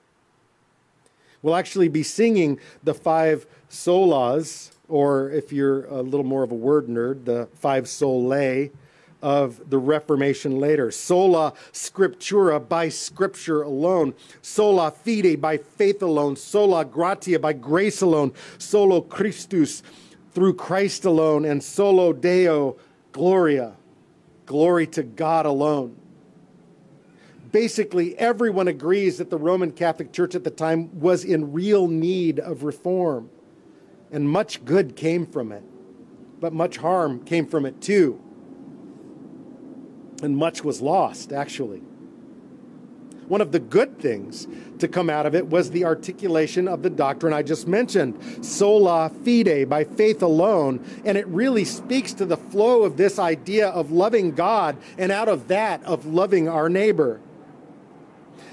We'll 1.41 1.56
actually 1.56 1.89
be 1.89 2.03
singing 2.03 2.60
the 2.84 2.93
five 2.93 3.47
solas 3.69 4.71
or 4.91 5.32
if 5.32 5.54
you're 5.54 5.86
a 5.86 6.01
little 6.01 6.25
more 6.25 6.43
of 6.43 6.51
a 6.51 6.56
word 6.56 6.88
nerd, 6.88 7.23
the 7.23 7.47
five 7.56 7.86
solae 7.86 8.69
of 9.21 9.69
the 9.69 9.77
Reformation 9.77 10.60
later. 10.60 10.91
Sola 10.91 11.54
scriptura, 11.71 12.60
by 12.67 12.89
scripture 12.89 13.62
alone. 13.62 14.13
Sola 14.41 14.91
fide, 14.91 15.39
by 15.39 15.58
faith 15.58 16.01
alone. 16.01 16.36
Sola 16.36 16.84
gratia, 16.84 17.39
by 17.39 17.54
grace 17.54 18.01
alone. 18.01 18.34
Solus 18.58 19.06
Christus, 19.08 19.82
through 20.34 20.56
Christ 20.56 21.06
alone. 21.06 21.45
And 21.45 21.63
soli 21.63 22.19
Deo, 22.19 22.75
gloria, 23.13 23.73
glory 24.45 24.88
to 24.88 25.04
God 25.04 25.45
alone. 25.45 25.95
Basically, 27.54 28.17
everyone 28.17 28.67
agrees 28.67 29.19
that 29.19 29.30
the 29.30 29.38
Roman 29.38 29.71
Catholic 29.71 30.12
Church 30.12 30.36
at 30.36 30.43
the 30.43 30.49
time 30.49 30.99
was 30.99 31.23
in 31.23 31.54
real 31.54 31.88
need 31.88 32.39
of 32.39 32.63
reform 32.63 33.30
and 34.12 34.30
much 34.30 34.63
good 34.65 34.95
came 34.95 35.26
from 35.26 35.52
it, 35.52 35.63
but 36.39 36.54
much 36.54 36.78
harm 36.78 37.24
came 37.24 37.47
from 37.47 37.65
it 37.65 37.82
too. 37.82 38.21
And 40.21 40.38
much 40.38 40.63
was 40.63 40.82
lost, 40.82 41.34
actually. 41.34 41.82
One 43.28 43.39
of 43.39 43.54
the 43.54 43.60
good 43.60 43.97
things 43.97 44.45
to 44.80 44.89
come 44.89 45.10
out 45.10 45.26
of 45.26 45.34
it 45.36 45.47
was 45.47 45.71
the 45.71 45.86
articulation 45.86 46.67
of 46.67 46.84
the 46.84 46.89
doctrine 46.89 47.32
I 47.32 47.43
just 47.43 47.65
mentioned, 47.65 48.45
sola 48.45 49.10
fide, 49.24 49.69
by 49.69 49.86
faith 49.86 50.21
alone. 50.21 50.86
And 51.06 51.17
it 51.17 51.26
really 51.28 51.63
speaks 51.63 52.12
to 52.15 52.26
the 52.26 52.36
flow 52.36 52.84
of 52.84 52.97
this 52.97 53.19
idea 53.19 53.69
of 53.69 53.91
loving 53.91 54.32
God 54.32 54.76
and 54.97 55.13
out 55.13 55.30
of 55.30 55.47
that 55.47 55.82
of 55.86 56.06
loving 56.06 56.50
our 56.50 56.67
neighbor. 56.67 57.21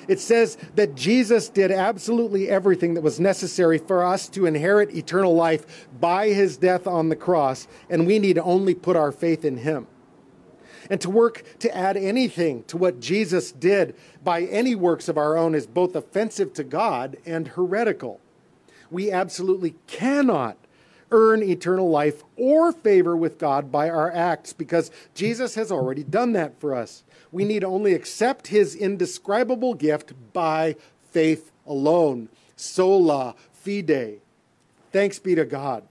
It 0.08 0.18
says 0.18 0.56
that 0.74 0.94
Jesus 0.94 1.50
did 1.50 1.70
absolutely 1.70 2.48
everything 2.48 2.94
that 2.94 3.02
was 3.02 3.20
necessary 3.20 3.76
for 3.76 4.02
us 4.02 4.26
to 4.30 4.46
inherit 4.46 4.94
eternal 4.94 5.34
life 5.34 5.86
by 6.00 6.28
his 6.28 6.56
death 6.56 6.86
on 6.86 7.10
the 7.10 7.16
cross, 7.16 7.68
and 7.90 8.06
we 8.06 8.18
need 8.18 8.38
only 8.38 8.74
put 8.74 8.96
our 8.96 9.12
faith 9.12 9.44
in 9.44 9.58
him. 9.58 9.86
And 10.90 10.98
to 11.02 11.10
work 11.10 11.44
to 11.58 11.76
add 11.76 11.98
anything 11.98 12.64
to 12.64 12.78
what 12.78 13.00
Jesus 13.00 13.52
did 13.52 13.94
by 14.24 14.42
any 14.44 14.74
works 14.74 15.08
of 15.08 15.18
our 15.18 15.36
own 15.36 15.54
is 15.54 15.66
both 15.66 15.94
offensive 15.94 16.54
to 16.54 16.64
God 16.64 17.18
and 17.26 17.48
heretical. 17.48 18.20
We 18.90 19.12
absolutely 19.12 19.74
cannot 19.86 20.56
earn 21.10 21.42
eternal 21.42 21.90
life 21.90 22.22
or 22.36 22.72
favor 22.72 23.16
with 23.16 23.38
God 23.38 23.72
by 23.72 23.88
our 23.88 24.12
acts 24.12 24.52
because 24.52 24.90
Jesus 25.14 25.54
has 25.54 25.72
already 25.72 26.02
done 26.02 26.32
that 26.32 26.60
for 26.60 26.74
us. 26.74 27.02
We 27.32 27.44
need 27.44 27.64
only 27.64 27.94
accept 27.94 28.48
his 28.48 28.74
indescribable 28.74 29.74
gift 29.74 30.12
by 30.32 30.76
faith 31.10 31.50
alone. 31.66 32.28
Sola 32.56 33.34
fide. 33.52 34.20
Thanks 34.92 35.18
be 35.18 35.34
to 35.34 35.44
God. 35.44 35.84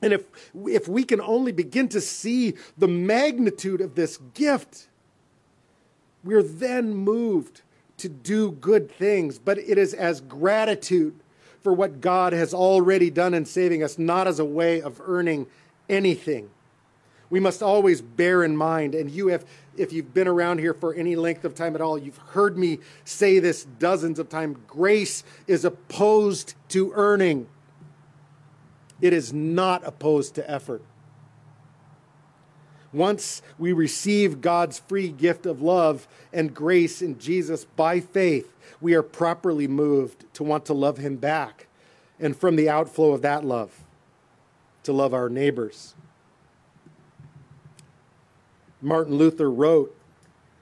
And 0.00 0.12
if, 0.12 0.24
if 0.66 0.88
we 0.88 1.04
can 1.04 1.20
only 1.20 1.52
begin 1.52 1.88
to 1.90 2.00
see 2.00 2.54
the 2.76 2.88
magnitude 2.88 3.80
of 3.80 3.94
this 3.94 4.18
gift, 4.34 4.88
we're 6.24 6.42
then 6.42 6.94
moved 6.94 7.62
to 7.98 8.08
do 8.08 8.52
good 8.52 8.90
things. 8.90 9.38
But 9.38 9.58
it 9.58 9.78
is 9.78 9.94
as 9.94 10.20
gratitude 10.20 11.14
for 11.62 11.72
what 11.72 12.00
God 12.00 12.32
has 12.32 12.52
already 12.52 13.10
done 13.10 13.34
in 13.34 13.44
saving 13.44 13.82
us, 13.82 13.98
not 13.98 14.26
as 14.26 14.38
a 14.38 14.44
way 14.44 14.80
of 14.80 15.00
earning 15.04 15.46
anything. 15.88 16.50
We 17.30 17.40
must 17.40 17.62
always 17.62 18.02
bear 18.02 18.44
in 18.44 18.56
mind, 18.56 18.94
and 18.94 19.10
you 19.10 19.28
have, 19.28 19.46
if 19.76 19.92
you've 19.92 20.12
been 20.12 20.28
around 20.28 20.58
here 20.58 20.74
for 20.74 20.92
any 20.92 21.16
length 21.16 21.44
of 21.44 21.54
time 21.54 21.74
at 21.74 21.80
all, 21.80 21.96
you've 21.96 22.18
heard 22.18 22.58
me 22.58 22.78
say 23.04 23.38
this 23.38 23.64
dozens 23.64 24.18
of 24.18 24.28
times 24.28 24.58
grace 24.66 25.24
is 25.46 25.64
opposed 25.64 26.54
to 26.68 26.92
earning, 26.94 27.48
it 29.00 29.12
is 29.12 29.32
not 29.32 29.82
opposed 29.86 30.34
to 30.34 30.50
effort. 30.50 30.82
Once 32.92 33.40
we 33.58 33.72
receive 33.72 34.42
God's 34.42 34.78
free 34.78 35.08
gift 35.08 35.46
of 35.46 35.62
love 35.62 36.06
and 36.32 36.54
grace 36.54 37.00
in 37.00 37.18
Jesus 37.18 37.64
by 37.64 38.00
faith, 38.00 38.51
we 38.80 38.94
are 38.94 39.02
properly 39.02 39.68
moved 39.68 40.24
to 40.34 40.42
want 40.42 40.64
to 40.66 40.74
love 40.74 40.98
Him 40.98 41.16
back. 41.16 41.66
And 42.20 42.36
from 42.36 42.56
the 42.56 42.68
outflow 42.68 43.12
of 43.12 43.22
that 43.22 43.44
love, 43.44 43.82
to 44.84 44.92
love 44.92 45.14
our 45.14 45.28
neighbors. 45.28 45.94
Martin 48.80 49.14
Luther 49.14 49.50
wrote, 49.50 49.96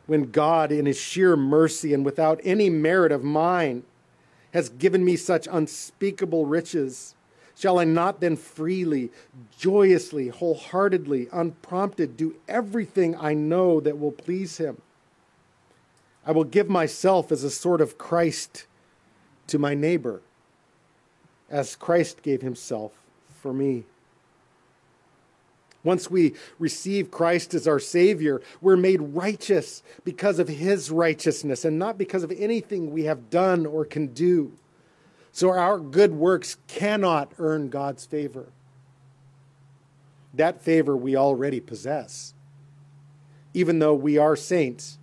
When 0.06 0.30
God, 0.30 0.72
in 0.72 0.86
His 0.86 0.98
sheer 0.98 1.36
mercy 1.36 1.94
and 1.94 2.04
without 2.04 2.40
any 2.44 2.70
merit 2.70 3.12
of 3.12 3.24
mine, 3.24 3.84
has 4.52 4.68
given 4.68 5.04
me 5.04 5.16
such 5.16 5.48
unspeakable 5.50 6.46
riches, 6.46 7.14
Shall 7.60 7.78
I 7.78 7.84
not 7.84 8.20
then 8.20 8.36
freely, 8.36 9.10
joyously, 9.58 10.28
wholeheartedly, 10.28 11.28
unprompted 11.30 12.16
do 12.16 12.36
everything 12.48 13.14
I 13.14 13.34
know 13.34 13.80
that 13.80 13.98
will 13.98 14.12
please 14.12 14.56
him? 14.56 14.80
I 16.26 16.32
will 16.32 16.44
give 16.44 16.68
myself 16.68 17.32
as 17.32 17.44
a 17.44 17.50
sort 17.50 17.80
of 17.80 17.98
Christ 17.98 18.66
to 19.46 19.58
my 19.58 19.74
neighbor, 19.74 20.20
as 21.48 21.76
Christ 21.76 22.22
gave 22.22 22.42
himself 22.42 22.92
for 23.40 23.52
me. 23.52 23.84
Once 25.82 26.10
we 26.10 26.34
receive 26.58 27.10
Christ 27.10 27.54
as 27.54 27.66
our 27.66 27.78
Savior, 27.78 28.42
we're 28.60 28.76
made 28.76 29.00
righteous 29.00 29.82
because 30.04 30.38
of 30.38 30.48
His 30.48 30.90
righteousness 30.90 31.64
and 31.64 31.78
not 31.78 31.96
because 31.96 32.22
of 32.22 32.30
anything 32.32 32.90
we 32.90 33.04
have 33.04 33.30
done 33.30 33.64
or 33.64 33.84
can 33.84 34.08
do. 34.08 34.52
So 35.32 35.50
our 35.50 35.78
good 35.78 36.12
works 36.12 36.58
cannot 36.68 37.32
earn 37.38 37.70
God's 37.70 38.04
favor. 38.04 38.46
That 40.34 40.60
favor 40.60 40.96
we 40.96 41.16
already 41.16 41.60
possess. 41.60 42.34
Even 43.54 43.78
though 43.78 43.94
we 43.94 44.18
are 44.18 44.36
saints 44.36 44.98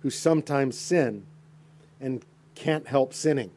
who 0.00 0.10
sometimes 0.10 0.78
sin 0.78 1.24
and 2.00 2.24
can't 2.54 2.86
help 2.86 3.14
sinning. 3.14 3.50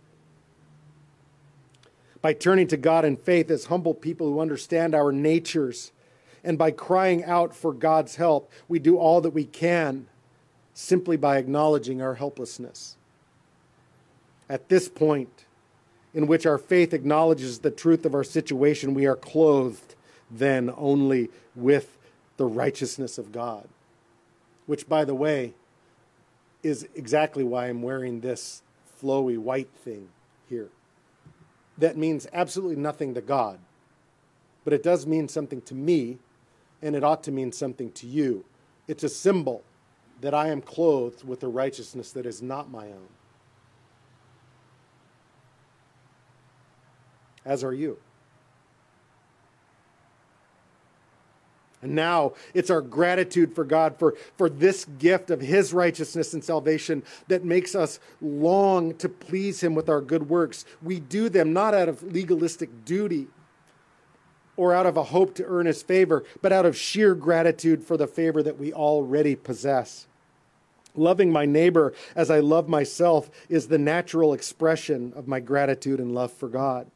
By 2.22 2.34
turning 2.34 2.68
to 2.68 2.78
God 2.78 3.04
in 3.06 3.18
faith 3.18 3.52
as 3.52 3.66
humble 3.66 3.94
people 3.94 4.28
who 4.28 4.40
understand 4.40 4.96
our 4.96 5.12
natures, 5.12 5.92
and 6.44 6.58
by 6.58 6.72
crying 6.72 7.24
out 7.24 7.56
for 7.56 7.74
God's 7.74 8.16
help, 8.16 8.52
we 8.68 8.80
do 8.80 8.98
all 8.98 9.22
that 9.22 9.32
we 9.32 9.46
can 9.46 10.08
simply 10.74 11.18
by 11.18 11.38
acknowledging 11.38 12.02
our 12.02 12.16
helplessness. 12.16 12.96
At 14.50 14.70
this 14.70 14.90
point, 14.90 15.46
in 16.14 16.28
which 16.28 16.46
our 16.46 16.58
faith 16.58 16.94
acknowledges 16.94 17.60
the 17.60 17.72
truth 17.72 18.06
of 18.06 18.14
our 18.14 18.24
situation, 18.24 18.94
we 18.94 19.06
are 19.06 19.16
clothed 19.16 19.96
then 20.30 20.74
only 20.78 21.30
with 21.56 21.98
the 22.38 22.46
righteousness 22.46 23.18
of 23.18 23.32
God. 23.32 23.68
Which, 24.66 24.88
by 24.88 25.06
the 25.06 25.16
way, 25.16 25.54
is 26.64 26.88
exactly 26.96 27.44
why 27.44 27.68
I'm 27.68 27.82
wearing 27.82 28.22
this 28.22 28.64
flowy 29.02 29.38
white 29.38 29.70
thing 29.84 30.10
here. 30.50 30.70
That 31.78 31.98
means 31.98 32.28
absolutely 32.34 32.78
nothing 32.78 33.14
to 33.14 33.22
God, 33.22 33.60
but 34.64 34.74
it 34.74 34.82
does 34.82 35.06
mean 35.06 35.28
something 35.28 35.62
to 35.62 35.76
me, 35.76 36.18
and 36.82 36.96
it 36.96 37.04
ought 37.04 37.24
to 37.24 37.32
mean 37.32 37.52
something 37.52 37.92
to 37.92 38.08
you. 38.08 38.46
It's 38.88 39.04
a 39.04 39.10
symbol 39.10 39.64
that 40.22 40.34
I 40.34 40.48
am 40.50 40.62
clothed 40.62 41.28
with 41.28 41.44
a 41.44 41.48
righteousness 41.48 42.12
that 42.14 42.26
is 42.26 42.42
not 42.42 42.72
my 42.72 42.88
own. 42.88 43.10
as 47.46 47.64
are 47.64 47.74
you. 47.74 47.98
And 51.84 51.96
now 51.96 52.34
it's 52.54 52.70
our 52.70 52.82
gratitude 52.82 53.54
for 53.54 53.66
God 53.66 54.00
for, 54.00 54.16
for 54.38 54.50
this 54.50 54.86
gift 54.86 55.30
of 55.30 55.42
His 55.42 55.74
righteousness 55.74 56.34
and 56.34 56.44
salvation 56.44 57.04
that 57.28 57.44
makes 57.44 57.76
us 57.76 58.00
long 58.22 58.96
to 58.96 59.10
please 59.10 59.62
Him 59.62 59.76
with 59.76 59.90
our 59.90 60.02
good 60.02 60.30
works. 60.30 60.66
We 60.82 61.00
do 61.00 61.28
them 61.28 61.52
not 61.52 61.74
out 61.74 61.90
of 61.90 62.02
legalistic 62.02 62.86
duty 62.86 63.28
or 64.56 64.74
out 64.74 64.86
of 64.86 64.96
a 64.96 65.04
hope 65.04 65.36
to 65.36 65.46
earn 65.46 65.66
His 65.66 65.84
favor, 65.84 66.24
but 66.42 66.54
out 66.54 66.66
of 66.66 66.78
sheer 66.78 67.14
gratitude 67.16 67.84
for 67.84 67.98
the 67.98 68.08
favor 68.08 68.42
that 68.42 68.58
we 68.58 68.72
already 68.72 69.36
possess. 69.36 70.08
Loving 70.96 71.32
my 71.32 71.46
neighbor 71.46 71.94
as 72.16 72.30
I 72.30 72.40
love 72.40 72.70
myself 72.70 73.30
is 73.50 73.68
the 73.68 73.80
natural 73.80 74.32
expression 74.32 75.12
of 75.16 75.28
my 75.28 75.40
gratitude 75.40 76.00
and 76.00 76.14
love 76.14 76.32
for 76.32 76.48
God. 76.48 76.90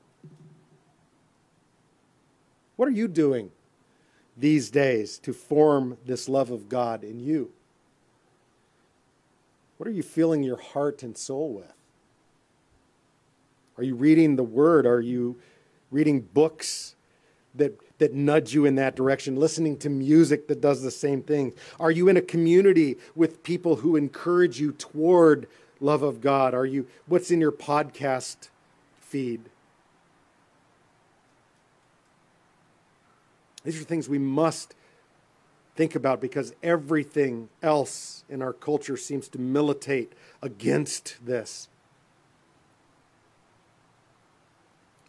What 2.77 2.87
are 2.87 2.91
you 2.91 3.07
doing 3.07 3.51
these 4.37 4.69
days 4.69 5.17
to 5.19 5.33
form 5.33 5.97
this 6.05 6.29
love 6.29 6.51
of 6.51 6.69
God 6.69 7.03
in 7.03 7.19
you? 7.19 7.51
What 9.77 9.87
are 9.87 9.91
you 9.91 10.03
filling 10.03 10.43
your 10.43 10.57
heart 10.57 11.03
and 11.03 11.17
soul 11.17 11.53
with? 11.53 11.73
Are 13.77 13.83
you 13.83 13.95
reading 13.95 14.35
the 14.35 14.43
Word? 14.43 14.85
Are 14.85 15.01
you 15.01 15.37
reading 15.91 16.21
books 16.21 16.95
that, 17.53 17.79
that 17.99 18.13
nudge 18.13 18.53
you 18.53 18.65
in 18.65 18.75
that 18.75 18.95
direction? 18.95 19.35
Listening 19.35 19.77
to 19.77 19.89
music 19.89 20.47
that 20.47 20.61
does 20.61 20.81
the 20.81 20.91
same 20.91 21.21
thing? 21.21 21.53
Are 21.79 21.91
you 21.91 22.09
in 22.09 22.17
a 22.17 22.21
community 22.21 22.97
with 23.15 23.43
people 23.43 23.77
who 23.77 23.95
encourage 23.95 24.59
you 24.59 24.71
toward 24.71 25.47
love 25.79 26.01
of 26.01 26.21
God? 26.21 26.55
Are 26.55 26.65
you 26.65 26.87
what's 27.07 27.29
in 27.29 27.39
your 27.39 27.51
podcast 27.51 28.49
feed? 28.99 29.41
These 33.67 33.81
are 33.81 33.83
things 33.83 34.07
we 34.07 34.17
must 34.17 34.75
think 35.75 35.93
about 35.93 36.21
because 36.21 36.53
everything 36.63 37.49
else 37.61 38.23
in 38.29 38.41
our 38.41 38.53
culture 38.53 38.95
seems 38.95 39.27
to 39.27 39.41
militate 39.41 40.13
against 40.41 41.17
this. 41.25 41.67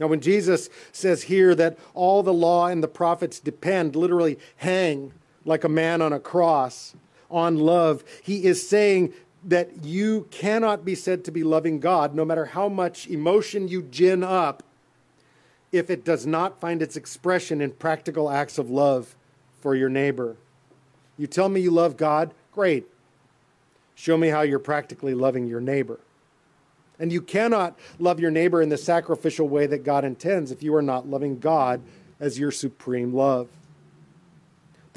Now, 0.01 0.09
when 0.09 0.21
Jesus 0.21 0.68
says 0.90 1.23
here 1.23 1.55
that 1.55 1.79
all 1.94 2.25
the 2.25 2.33
law 2.33 2.66
and 2.66 2.83
the 2.83 2.88
prophets 2.88 3.38
depend, 3.38 3.94
literally 3.94 4.40
hang 4.57 5.12
like 5.44 5.62
a 5.62 5.68
man 5.68 6.03
on 6.03 6.12
a 6.12 6.18
cross, 6.18 6.97
on 7.31 7.59
love, 7.59 8.03
he 8.25 8.44
is 8.44 8.68
saying 8.68 9.12
that 9.44 9.85
you 9.85 10.27
cannot 10.33 10.85
be 10.85 10.97
said 10.97 11.25
to 11.27 11.31
be 11.31 11.44
loving 11.44 11.79
God 11.79 12.12
no 12.12 12.25
matter 12.25 12.47
how 12.47 12.68
much 12.68 13.07
emotion 13.07 13.68
you 13.68 13.83
gin 13.83 14.25
up 14.25 14.64
if 15.73 15.91
it 15.91 16.05
does 16.05 16.27
not 16.27 16.61
find 16.61 16.81
its 16.81 16.97
expression 16.97 17.61
in 17.61 17.71
practical 17.73 18.31
acts 18.31 18.59
of 18.59 18.71
love 18.71 19.15
for 19.61 19.75
your 19.75 19.89
neighbor. 19.89 20.37
You 21.17 21.27
tell 21.27 21.49
me 21.49 21.61
you 21.61 21.71
love 21.71 21.97
God? 21.97 22.33
Great. 22.53 22.87
Show 23.95 24.17
me 24.17 24.29
how 24.29 24.43
you're 24.43 24.59
practically 24.59 25.15
loving 25.15 25.47
your 25.47 25.61
neighbor. 25.61 25.99
And 26.99 27.13
you 27.13 27.21
cannot 27.21 27.79
love 27.99 28.21
your 28.21 28.31
neighbor 28.31 28.63
in 28.63 28.69
the 28.69 28.77
sacrificial 28.77 29.49
way 29.49 29.67
that 29.67 29.85
God 29.85 30.05
intends 30.05 30.51
if 30.51 30.63
you 30.63 30.75
are 30.75 30.83
not 30.83 31.09
loving 31.09 31.39
God 31.39 31.81
as 32.21 32.39
your 32.39 32.51
supreme 32.51 33.15
love 33.15 33.49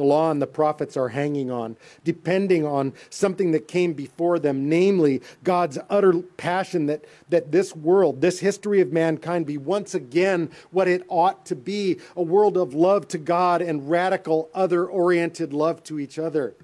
the 0.01 0.07
law 0.07 0.31
and 0.31 0.41
the 0.41 0.47
prophets 0.47 0.97
are 0.97 1.09
hanging 1.09 1.51
on, 1.51 1.77
depending 2.03 2.65
on 2.65 2.91
something 3.11 3.51
that 3.51 3.67
came 3.67 3.93
before 3.93 4.39
them, 4.39 4.67
namely 4.67 5.21
God's 5.43 5.77
utter 5.91 6.13
passion 6.37 6.87
that, 6.87 7.05
that 7.29 7.51
this 7.51 7.75
world, 7.75 8.19
this 8.19 8.39
history 8.39 8.81
of 8.81 8.91
mankind, 8.91 9.45
be 9.45 9.59
once 9.59 9.93
again 9.93 10.49
what 10.71 10.87
it 10.87 11.03
ought 11.07 11.45
to 11.45 11.55
be 11.55 11.99
a 12.15 12.23
world 12.23 12.57
of 12.57 12.73
love 12.73 13.07
to 13.09 13.19
God 13.19 13.61
and 13.61 13.91
radical, 13.91 14.49
other 14.55 14.87
oriented 14.87 15.53
love 15.53 15.83
to 15.83 15.99
each 15.99 16.17
other. 16.17 16.55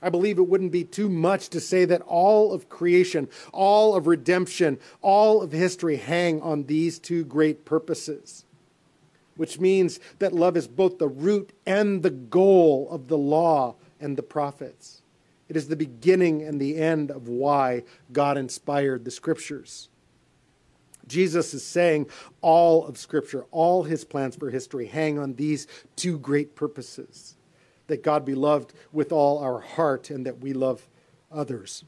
I 0.00 0.08
believe 0.08 0.38
it 0.38 0.48
wouldn't 0.48 0.70
be 0.70 0.84
too 0.84 1.08
much 1.08 1.48
to 1.48 1.60
say 1.60 1.84
that 1.86 2.02
all 2.02 2.52
of 2.52 2.68
creation, 2.68 3.28
all 3.52 3.96
of 3.96 4.06
redemption, 4.06 4.78
all 5.02 5.42
of 5.42 5.50
history 5.50 5.96
hang 5.96 6.40
on 6.42 6.64
these 6.64 7.00
two 7.00 7.24
great 7.24 7.64
purposes 7.64 8.44
which 9.36 9.58
means 9.58 10.00
that 10.18 10.32
love 10.32 10.56
is 10.56 10.68
both 10.68 10.98
the 10.98 11.08
root 11.08 11.52
and 11.66 12.02
the 12.02 12.10
goal 12.10 12.88
of 12.90 13.08
the 13.08 13.18
law 13.18 13.74
and 14.00 14.16
the 14.16 14.22
prophets. 14.22 15.02
It 15.48 15.56
is 15.56 15.68
the 15.68 15.76
beginning 15.76 16.42
and 16.42 16.60
the 16.60 16.76
end 16.76 17.10
of 17.10 17.28
why 17.28 17.84
God 18.12 18.38
inspired 18.38 19.04
the 19.04 19.10
scriptures. 19.10 19.88
Jesus 21.06 21.52
is 21.52 21.64
saying 21.64 22.06
all 22.40 22.86
of 22.86 22.96
Scripture, 22.96 23.44
all 23.50 23.82
his 23.82 24.04
plans 24.04 24.36
for 24.36 24.50
history 24.50 24.86
hang 24.86 25.18
on 25.18 25.34
these 25.34 25.66
two 25.96 26.18
great 26.18 26.54
purposes 26.54 27.36
that 27.86 28.02
God 28.02 28.24
be 28.24 28.34
loved 28.34 28.72
with 28.92 29.12
all 29.12 29.38
our 29.38 29.60
heart 29.60 30.10
and 30.10 30.24
that 30.24 30.38
we 30.38 30.52
love 30.52 30.88
others 31.30 31.84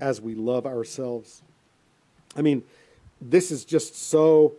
as 0.00 0.20
we 0.20 0.34
love 0.34 0.66
ourselves. 0.66 1.42
I 2.36 2.42
mean, 2.42 2.62
this 3.20 3.50
is 3.50 3.64
just 3.64 3.96
so 3.96 4.56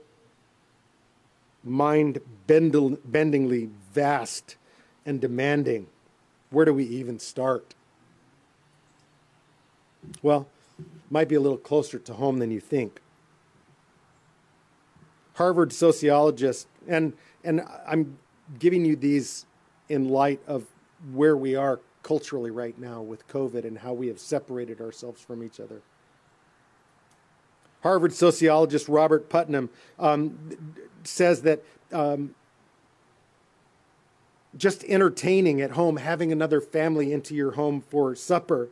mind 1.63 2.19
bendingly 2.47 3.69
vast 3.93 4.55
and 5.05 5.19
demanding. 5.19 5.87
Where 6.49 6.65
do 6.65 6.73
we 6.73 6.85
even 6.85 7.19
start? 7.19 7.75
Well, 10.21 10.47
might 11.09 11.27
be 11.27 11.35
a 11.35 11.41
little 11.41 11.57
closer 11.57 11.99
to 11.99 12.13
home 12.13 12.39
than 12.39 12.51
you 12.51 12.59
think. 12.59 13.01
Harvard 15.35 15.71
sociologist, 15.71 16.67
and, 16.87 17.13
and 17.43 17.61
I'm 17.87 18.17
giving 18.59 18.85
you 18.85 18.95
these 18.95 19.45
in 19.87 20.09
light 20.09 20.41
of 20.47 20.65
where 21.13 21.37
we 21.37 21.55
are 21.55 21.79
culturally 22.03 22.51
right 22.51 22.77
now 22.77 23.01
with 23.01 23.27
COVID 23.27 23.65
and 23.65 23.79
how 23.79 23.93
we 23.93 24.07
have 24.07 24.19
separated 24.19 24.81
ourselves 24.81 25.21
from 25.21 25.43
each 25.43 25.59
other. 25.59 25.81
Harvard 27.81 28.13
sociologist 28.13 28.89
Robert 28.89 29.29
Putnam 29.29 29.69
um, 29.97 30.75
says 31.03 31.43
that 31.43 31.63
um, 31.93 32.35
just 34.57 34.83
entertaining 34.85 35.61
at 35.61 35.71
home, 35.71 35.97
having 35.97 36.31
another 36.31 36.59
family 36.59 37.13
into 37.13 37.35
your 37.35 37.51
home 37.51 37.81
for 37.81 38.15
supper 38.15 38.69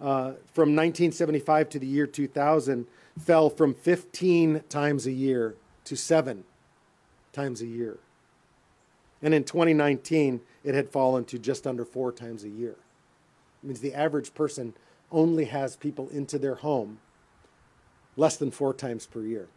uh, 0.00 0.32
from 0.52 0.74
1975 0.74 1.68
to 1.70 1.78
the 1.78 1.86
year 1.86 2.06
2000 2.06 2.86
fell 3.18 3.48
from 3.48 3.74
15 3.74 4.62
times 4.68 5.06
a 5.06 5.12
year 5.12 5.54
to 5.84 5.96
seven 5.96 6.44
times 7.32 7.60
a 7.60 7.66
year. 7.66 7.98
And 9.22 9.32
in 9.32 9.44
2019, 9.44 10.40
it 10.64 10.74
had 10.74 10.90
fallen 10.90 11.24
to 11.26 11.38
just 11.38 11.66
under 11.66 11.84
four 11.84 12.12
times 12.12 12.44
a 12.44 12.48
year. 12.48 12.76
It 13.62 13.66
means 13.66 13.80
the 13.80 13.94
average 13.94 14.34
person 14.34 14.74
only 15.12 15.46
has 15.46 15.76
people 15.76 16.08
into 16.08 16.38
their 16.38 16.56
home 16.56 16.98
less 18.16 18.36
than 18.36 18.50
four 18.50 18.72
times 18.72 19.06
per 19.06 19.20
year. 19.20 19.48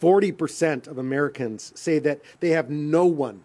40% 0.00 0.86
of 0.86 0.98
Americans 0.98 1.72
say 1.74 1.98
that 1.98 2.20
they 2.40 2.50
have 2.50 2.68
no 2.68 3.06
one 3.06 3.44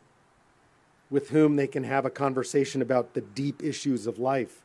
with 1.09 1.29
whom 1.29 1.55
they 1.55 1.67
can 1.67 1.83
have 1.83 2.05
a 2.05 2.09
conversation 2.09 2.81
about 2.81 3.13
the 3.13 3.21
deep 3.21 3.63
issues 3.63 4.05
of 4.05 4.19
life. 4.19 4.61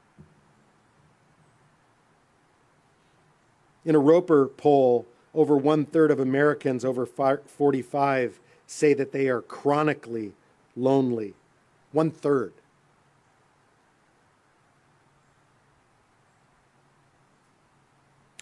In 3.85 3.95
a 3.95 3.99
Roper 3.99 4.47
poll, 4.49 5.07
over 5.35 5.57
one 5.57 5.85
third 5.85 6.11
of 6.11 6.21
Americans 6.21 6.85
over 6.85 7.07
45 7.07 8.40
say 8.67 8.95
that 8.95 9.12
they 9.12 9.29
are 9.29 9.43
chronically 9.43 10.33
lonely. 10.77 11.35
One 11.93 12.11
third. 12.11 12.53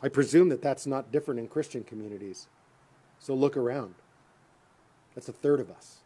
I 0.03 0.09
presume 0.09 0.49
that 0.49 0.63
that's 0.63 0.87
not 0.87 1.13
different 1.13 1.41
in 1.41 1.49
Christian 1.49 1.85
communities. 1.85 2.49
So 3.19 3.35
look 3.35 3.57
around. 3.57 3.95
That's 5.15 5.29
a 5.29 5.33
third 5.33 5.61
of 5.61 5.71
us. 5.71 5.99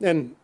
And 0.00 0.36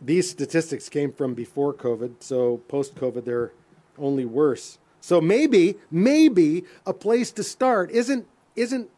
these 0.00 0.30
statistics 0.30 0.88
came 0.88 1.12
from 1.12 1.34
before 1.34 1.74
COVID, 1.74 2.14
so 2.20 2.58
post 2.68 2.94
COVID, 2.94 3.24
they're 3.24 3.52
only 3.98 4.24
worse. 4.24 4.78
So 5.00 5.20
maybe, 5.20 5.76
maybe 5.90 6.64
a 6.86 6.92
place 6.92 7.30
to 7.32 7.42
start 7.42 7.90
isn't, 7.90 8.26
isn't 8.56 8.90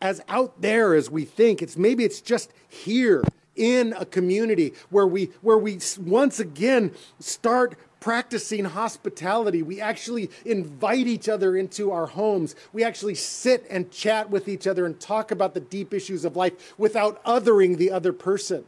as 0.00 0.20
out 0.28 0.60
there 0.60 0.94
as 0.94 1.10
we 1.10 1.24
think. 1.24 1.62
It's 1.62 1.76
maybe 1.76 2.04
it's 2.04 2.20
just 2.20 2.52
here 2.68 3.22
in 3.54 3.94
a 3.98 4.04
community 4.04 4.72
where 4.90 5.06
we, 5.06 5.26
where 5.42 5.58
we 5.58 5.78
once 6.00 6.40
again 6.40 6.92
start 7.20 7.76
practicing 8.02 8.64
hospitality. 8.64 9.62
We 9.62 9.80
actually 9.80 10.28
invite 10.44 11.06
each 11.06 11.28
other 11.28 11.56
into 11.56 11.92
our 11.92 12.06
homes. 12.06 12.56
We 12.72 12.82
actually 12.82 13.14
sit 13.14 13.64
and 13.70 13.92
chat 13.92 14.28
with 14.28 14.48
each 14.48 14.66
other 14.66 14.84
and 14.84 14.98
talk 14.98 15.30
about 15.30 15.54
the 15.54 15.60
deep 15.60 15.94
issues 15.94 16.24
of 16.24 16.34
life 16.34 16.76
without 16.76 17.24
othering 17.24 17.76
the 17.76 17.92
other 17.92 18.12
person, 18.12 18.64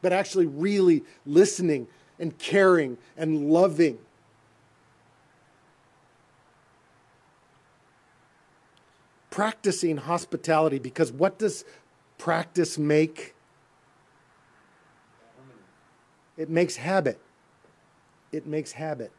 but 0.00 0.10
actually 0.10 0.46
really 0.46 1.04
listening 1.26 1.86
and 2.18 2.38
caring 2.38 2.96
and 3.14 3.50
loving. 3.50 3.98
Practicing 9.28 9.98
hospitality 9.98 10.78
because 10.78 11.12
what 11.12 11.38
does 11.38 11.66
practice 12.16 12.78
make? 12.78 13.34
It 16.38 16.48
makes 16.48 16.76
habit 16.76 17.20
it 18.34 18.46
makes 18.46 18.72
habit. 18.72 19.12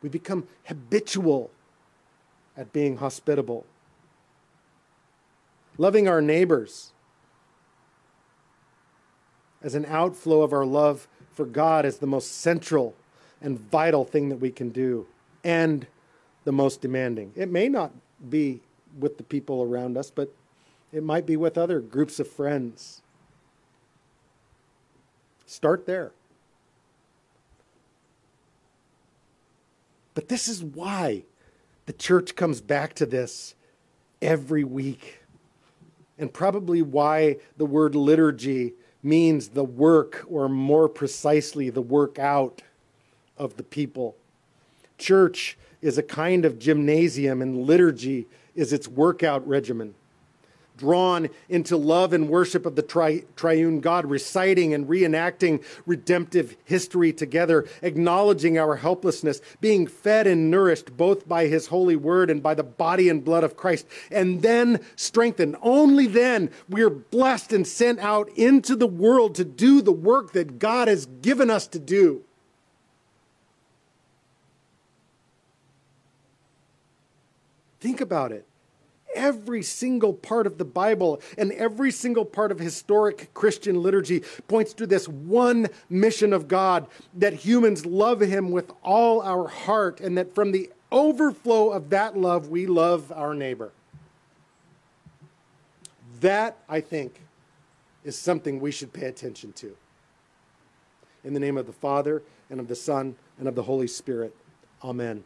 We 0.00 0.08
become 0.08 0.46
habitual 0.64 1.50
at 2.56 2.72
being 2.72 2.98
hospitable. 2.98 3.66
Loving 5.76 6.08
our 6.08 6.20
neighbors 6.20 6.92
as 9.62 9.74
an 9.74 9.86
outflow 9.86 10.42
of 10.42 10.52
our 10.52 10.64
love 10.64 11.08
for 11.32 11.44
God 11.44 11.84
is 11.84 11.98
the 11.98 12.06
most 12.06 12.40
central 12.40 12.94
and 13.40 13.58
vital 13.58 14.04
thing 14.04 14.28
that 14.28 14.36
we 14.36 14.50
can 14.50 14.70
do 14.70 15.06
and 15.44 15.86
the 16.44 16.52
most 16.52 16.80
demanding. 16.80 17.32
It 17.36 17.50
may 17.50 17.68
not 17.68 17.92
be 18.28 18.60
with 18.98 19.18
the 19.18 19.22
people 19.22 19.62
around 19.62 19.96
us, 19.96 20.10
but 20.10 20.32
it 20.92 21.02
might 21.02 21.26
be 21.26 21.36
with 21.36 21.58
other 21.58 21.80
groups 21.80 22.18
of 22.18 22.28
friends. 22.28 23.02
Start 25.46 25.86
there. 25.86 26.12
But 30.18 30.26
this 30.26 30.48
is 30.48 30.64
why 30.64 31.22
the 31.86 31.92
church 31.92 32.34
comes 32.34 32.60
back 32.60 32.92
to 32.94 33.06
this 33.06 33.54
every 34.20 34.64
week. 34.64 35.20
And 36.18 36.34
probably 36.34 36.82
why 36.82 37.36
the 37.56 37.64
word 37.64 37.94
liturgy 37.94 38.72
means 39.00 39.50
the 39.50 39.62
work, 39.62 40.26
or 40.28 40.48
more 40.48 40.88
precisely, 40.88 41.70
the 41.70 41.82
work 41.82 42.18
out 42.18 42.62
of 43.36 43.58
the 43.58 43.62
people. 43.62 44.16
Church 44.98 45.56
is 45.82 45.98
a 45.98 46.02
kind 46.02 46.44
of 46.44 46.58
gymnasium, 46.58 47.40
and 47.40 47.62
liturgy 47.62 48.26
is 48.56 48.72
its 48.72 48.88
workout 48.88 49.46
regimen 49.46 49.94
drawn 50.78 51.28
into 51.48 51.76
love 51.76 52.14
and 52.14 52.28
worship 52.28 52.64
of 52.64 52.76
the 52.76 52.82
tri- 52.82 53.24
triune 53.36 53.80
God, 53.80 54.06
reciting 54.06 54.72
and 54.72 54.86
reenacting 54.86 55.62
redemptive 55.84 56.56
history 56.64 57.12
together, 57.12 57.66
acknowledging 57.82 58.56
our 58.56 58.76
helplessness, 58.76 59.42
being 59.60 59.86
fed 59.86 60.26
and 60.26 60.50
nourished 60.50 60.96
both 60.96 61.28
by 61.28 61.46
his 61.46 61.66
holy 61.66 61.96
word 61.96 62.30
and 62.30 62.42
by 62.42 62.54
the 62.54 62.62
body 62.62 63.08
and 63.08 63.24
blood 63.24 63.44
of 63.44 63.56
Christ, 63.56 63.86
and 64.10 64.40
then 64.40 64.80
strengthened. 64.96 65.56
Only 65.60 66.06
then 66.06 66.50
we're 66.68 66.88
blessed 66.88 67.52
and 67.52 67.66
sent 67.66 67.98
out 67.98 68.30
into 68.30 68.74
the 68.74 68.86
world 68.86 69.34
to 69.34 69.44
do 69.44 69.82
the 69.82 69.92
work 69.92 70.32
that 70.32 70.58
God 70.58 70.88
has 70.88 71.06
given 71.20 71.50
us 71.50 71.66
to 71.68 71.78
do. 71.78 72.22
Think 77.80 78.00
about 78.00 78.32
it 78.32 78.47
every 79.18 79.62
single 79.62 80.14
part 80.14 80.46
of 80.46 80.56
the 80.58 80.64
Bible 80.64 81.20
and 81.36 81.52
every 81.52 81.90
single 81.90 82.24
part 82.24 82.52
of 82.52 82.60
historic 82.60 83.34
Christian 83.34 83.82
liturgy 83.82 84.22
points 84.46 84.72
to 84.74 84.86
this 84.86 85.08
one 85.08 85.66
mission 85.90 86.32
of 86.32 86.46
God 86.46 86.86
that 87.14 87.34
humans 87.34 87.84
love 87.84 88.20
Him 88.20 88.50
with 88.50 88.70
all 88.82 89.20
our 89.20 89.48
heart, 89.48 90.00
and 90.00 90.16
that 90.16 90.34
from 90.34 90.52
the 90.52 90.70
overflow 90.92 91.70
of 91.70 91.90
that 91.90 92.16
love, 92.16 92.48
we 92.48 92.66
love 92.66 93.12
our 93.12 93.34
neighbor. 93.34 93.72
That, 96.20 96.56
I 96.68 96.80
think, 96.80 97.20
is 98.04 98.16
something 98.16 98.60
we 98.60 98.70
should 98.70 98.92
pay 98.92 99.06
attention 99.06 99.52
to. 99.54 99.76
In 101.24 101.34
the 101.34 101.40
name 101.40 101.58
of 101.58 101.66
the 101.66 101.72
Father, 101.72 102.22
and 102.48 102.60
of 102.60 102.68
the 102.68 102.76
Son, 102.76 103.16
and 103.38 103.48
of 103.48 103.54
the 103.54 103.64
Holy 103.64 103.88
Spirit. 103.88 104.34
Amen. 104.82 105.24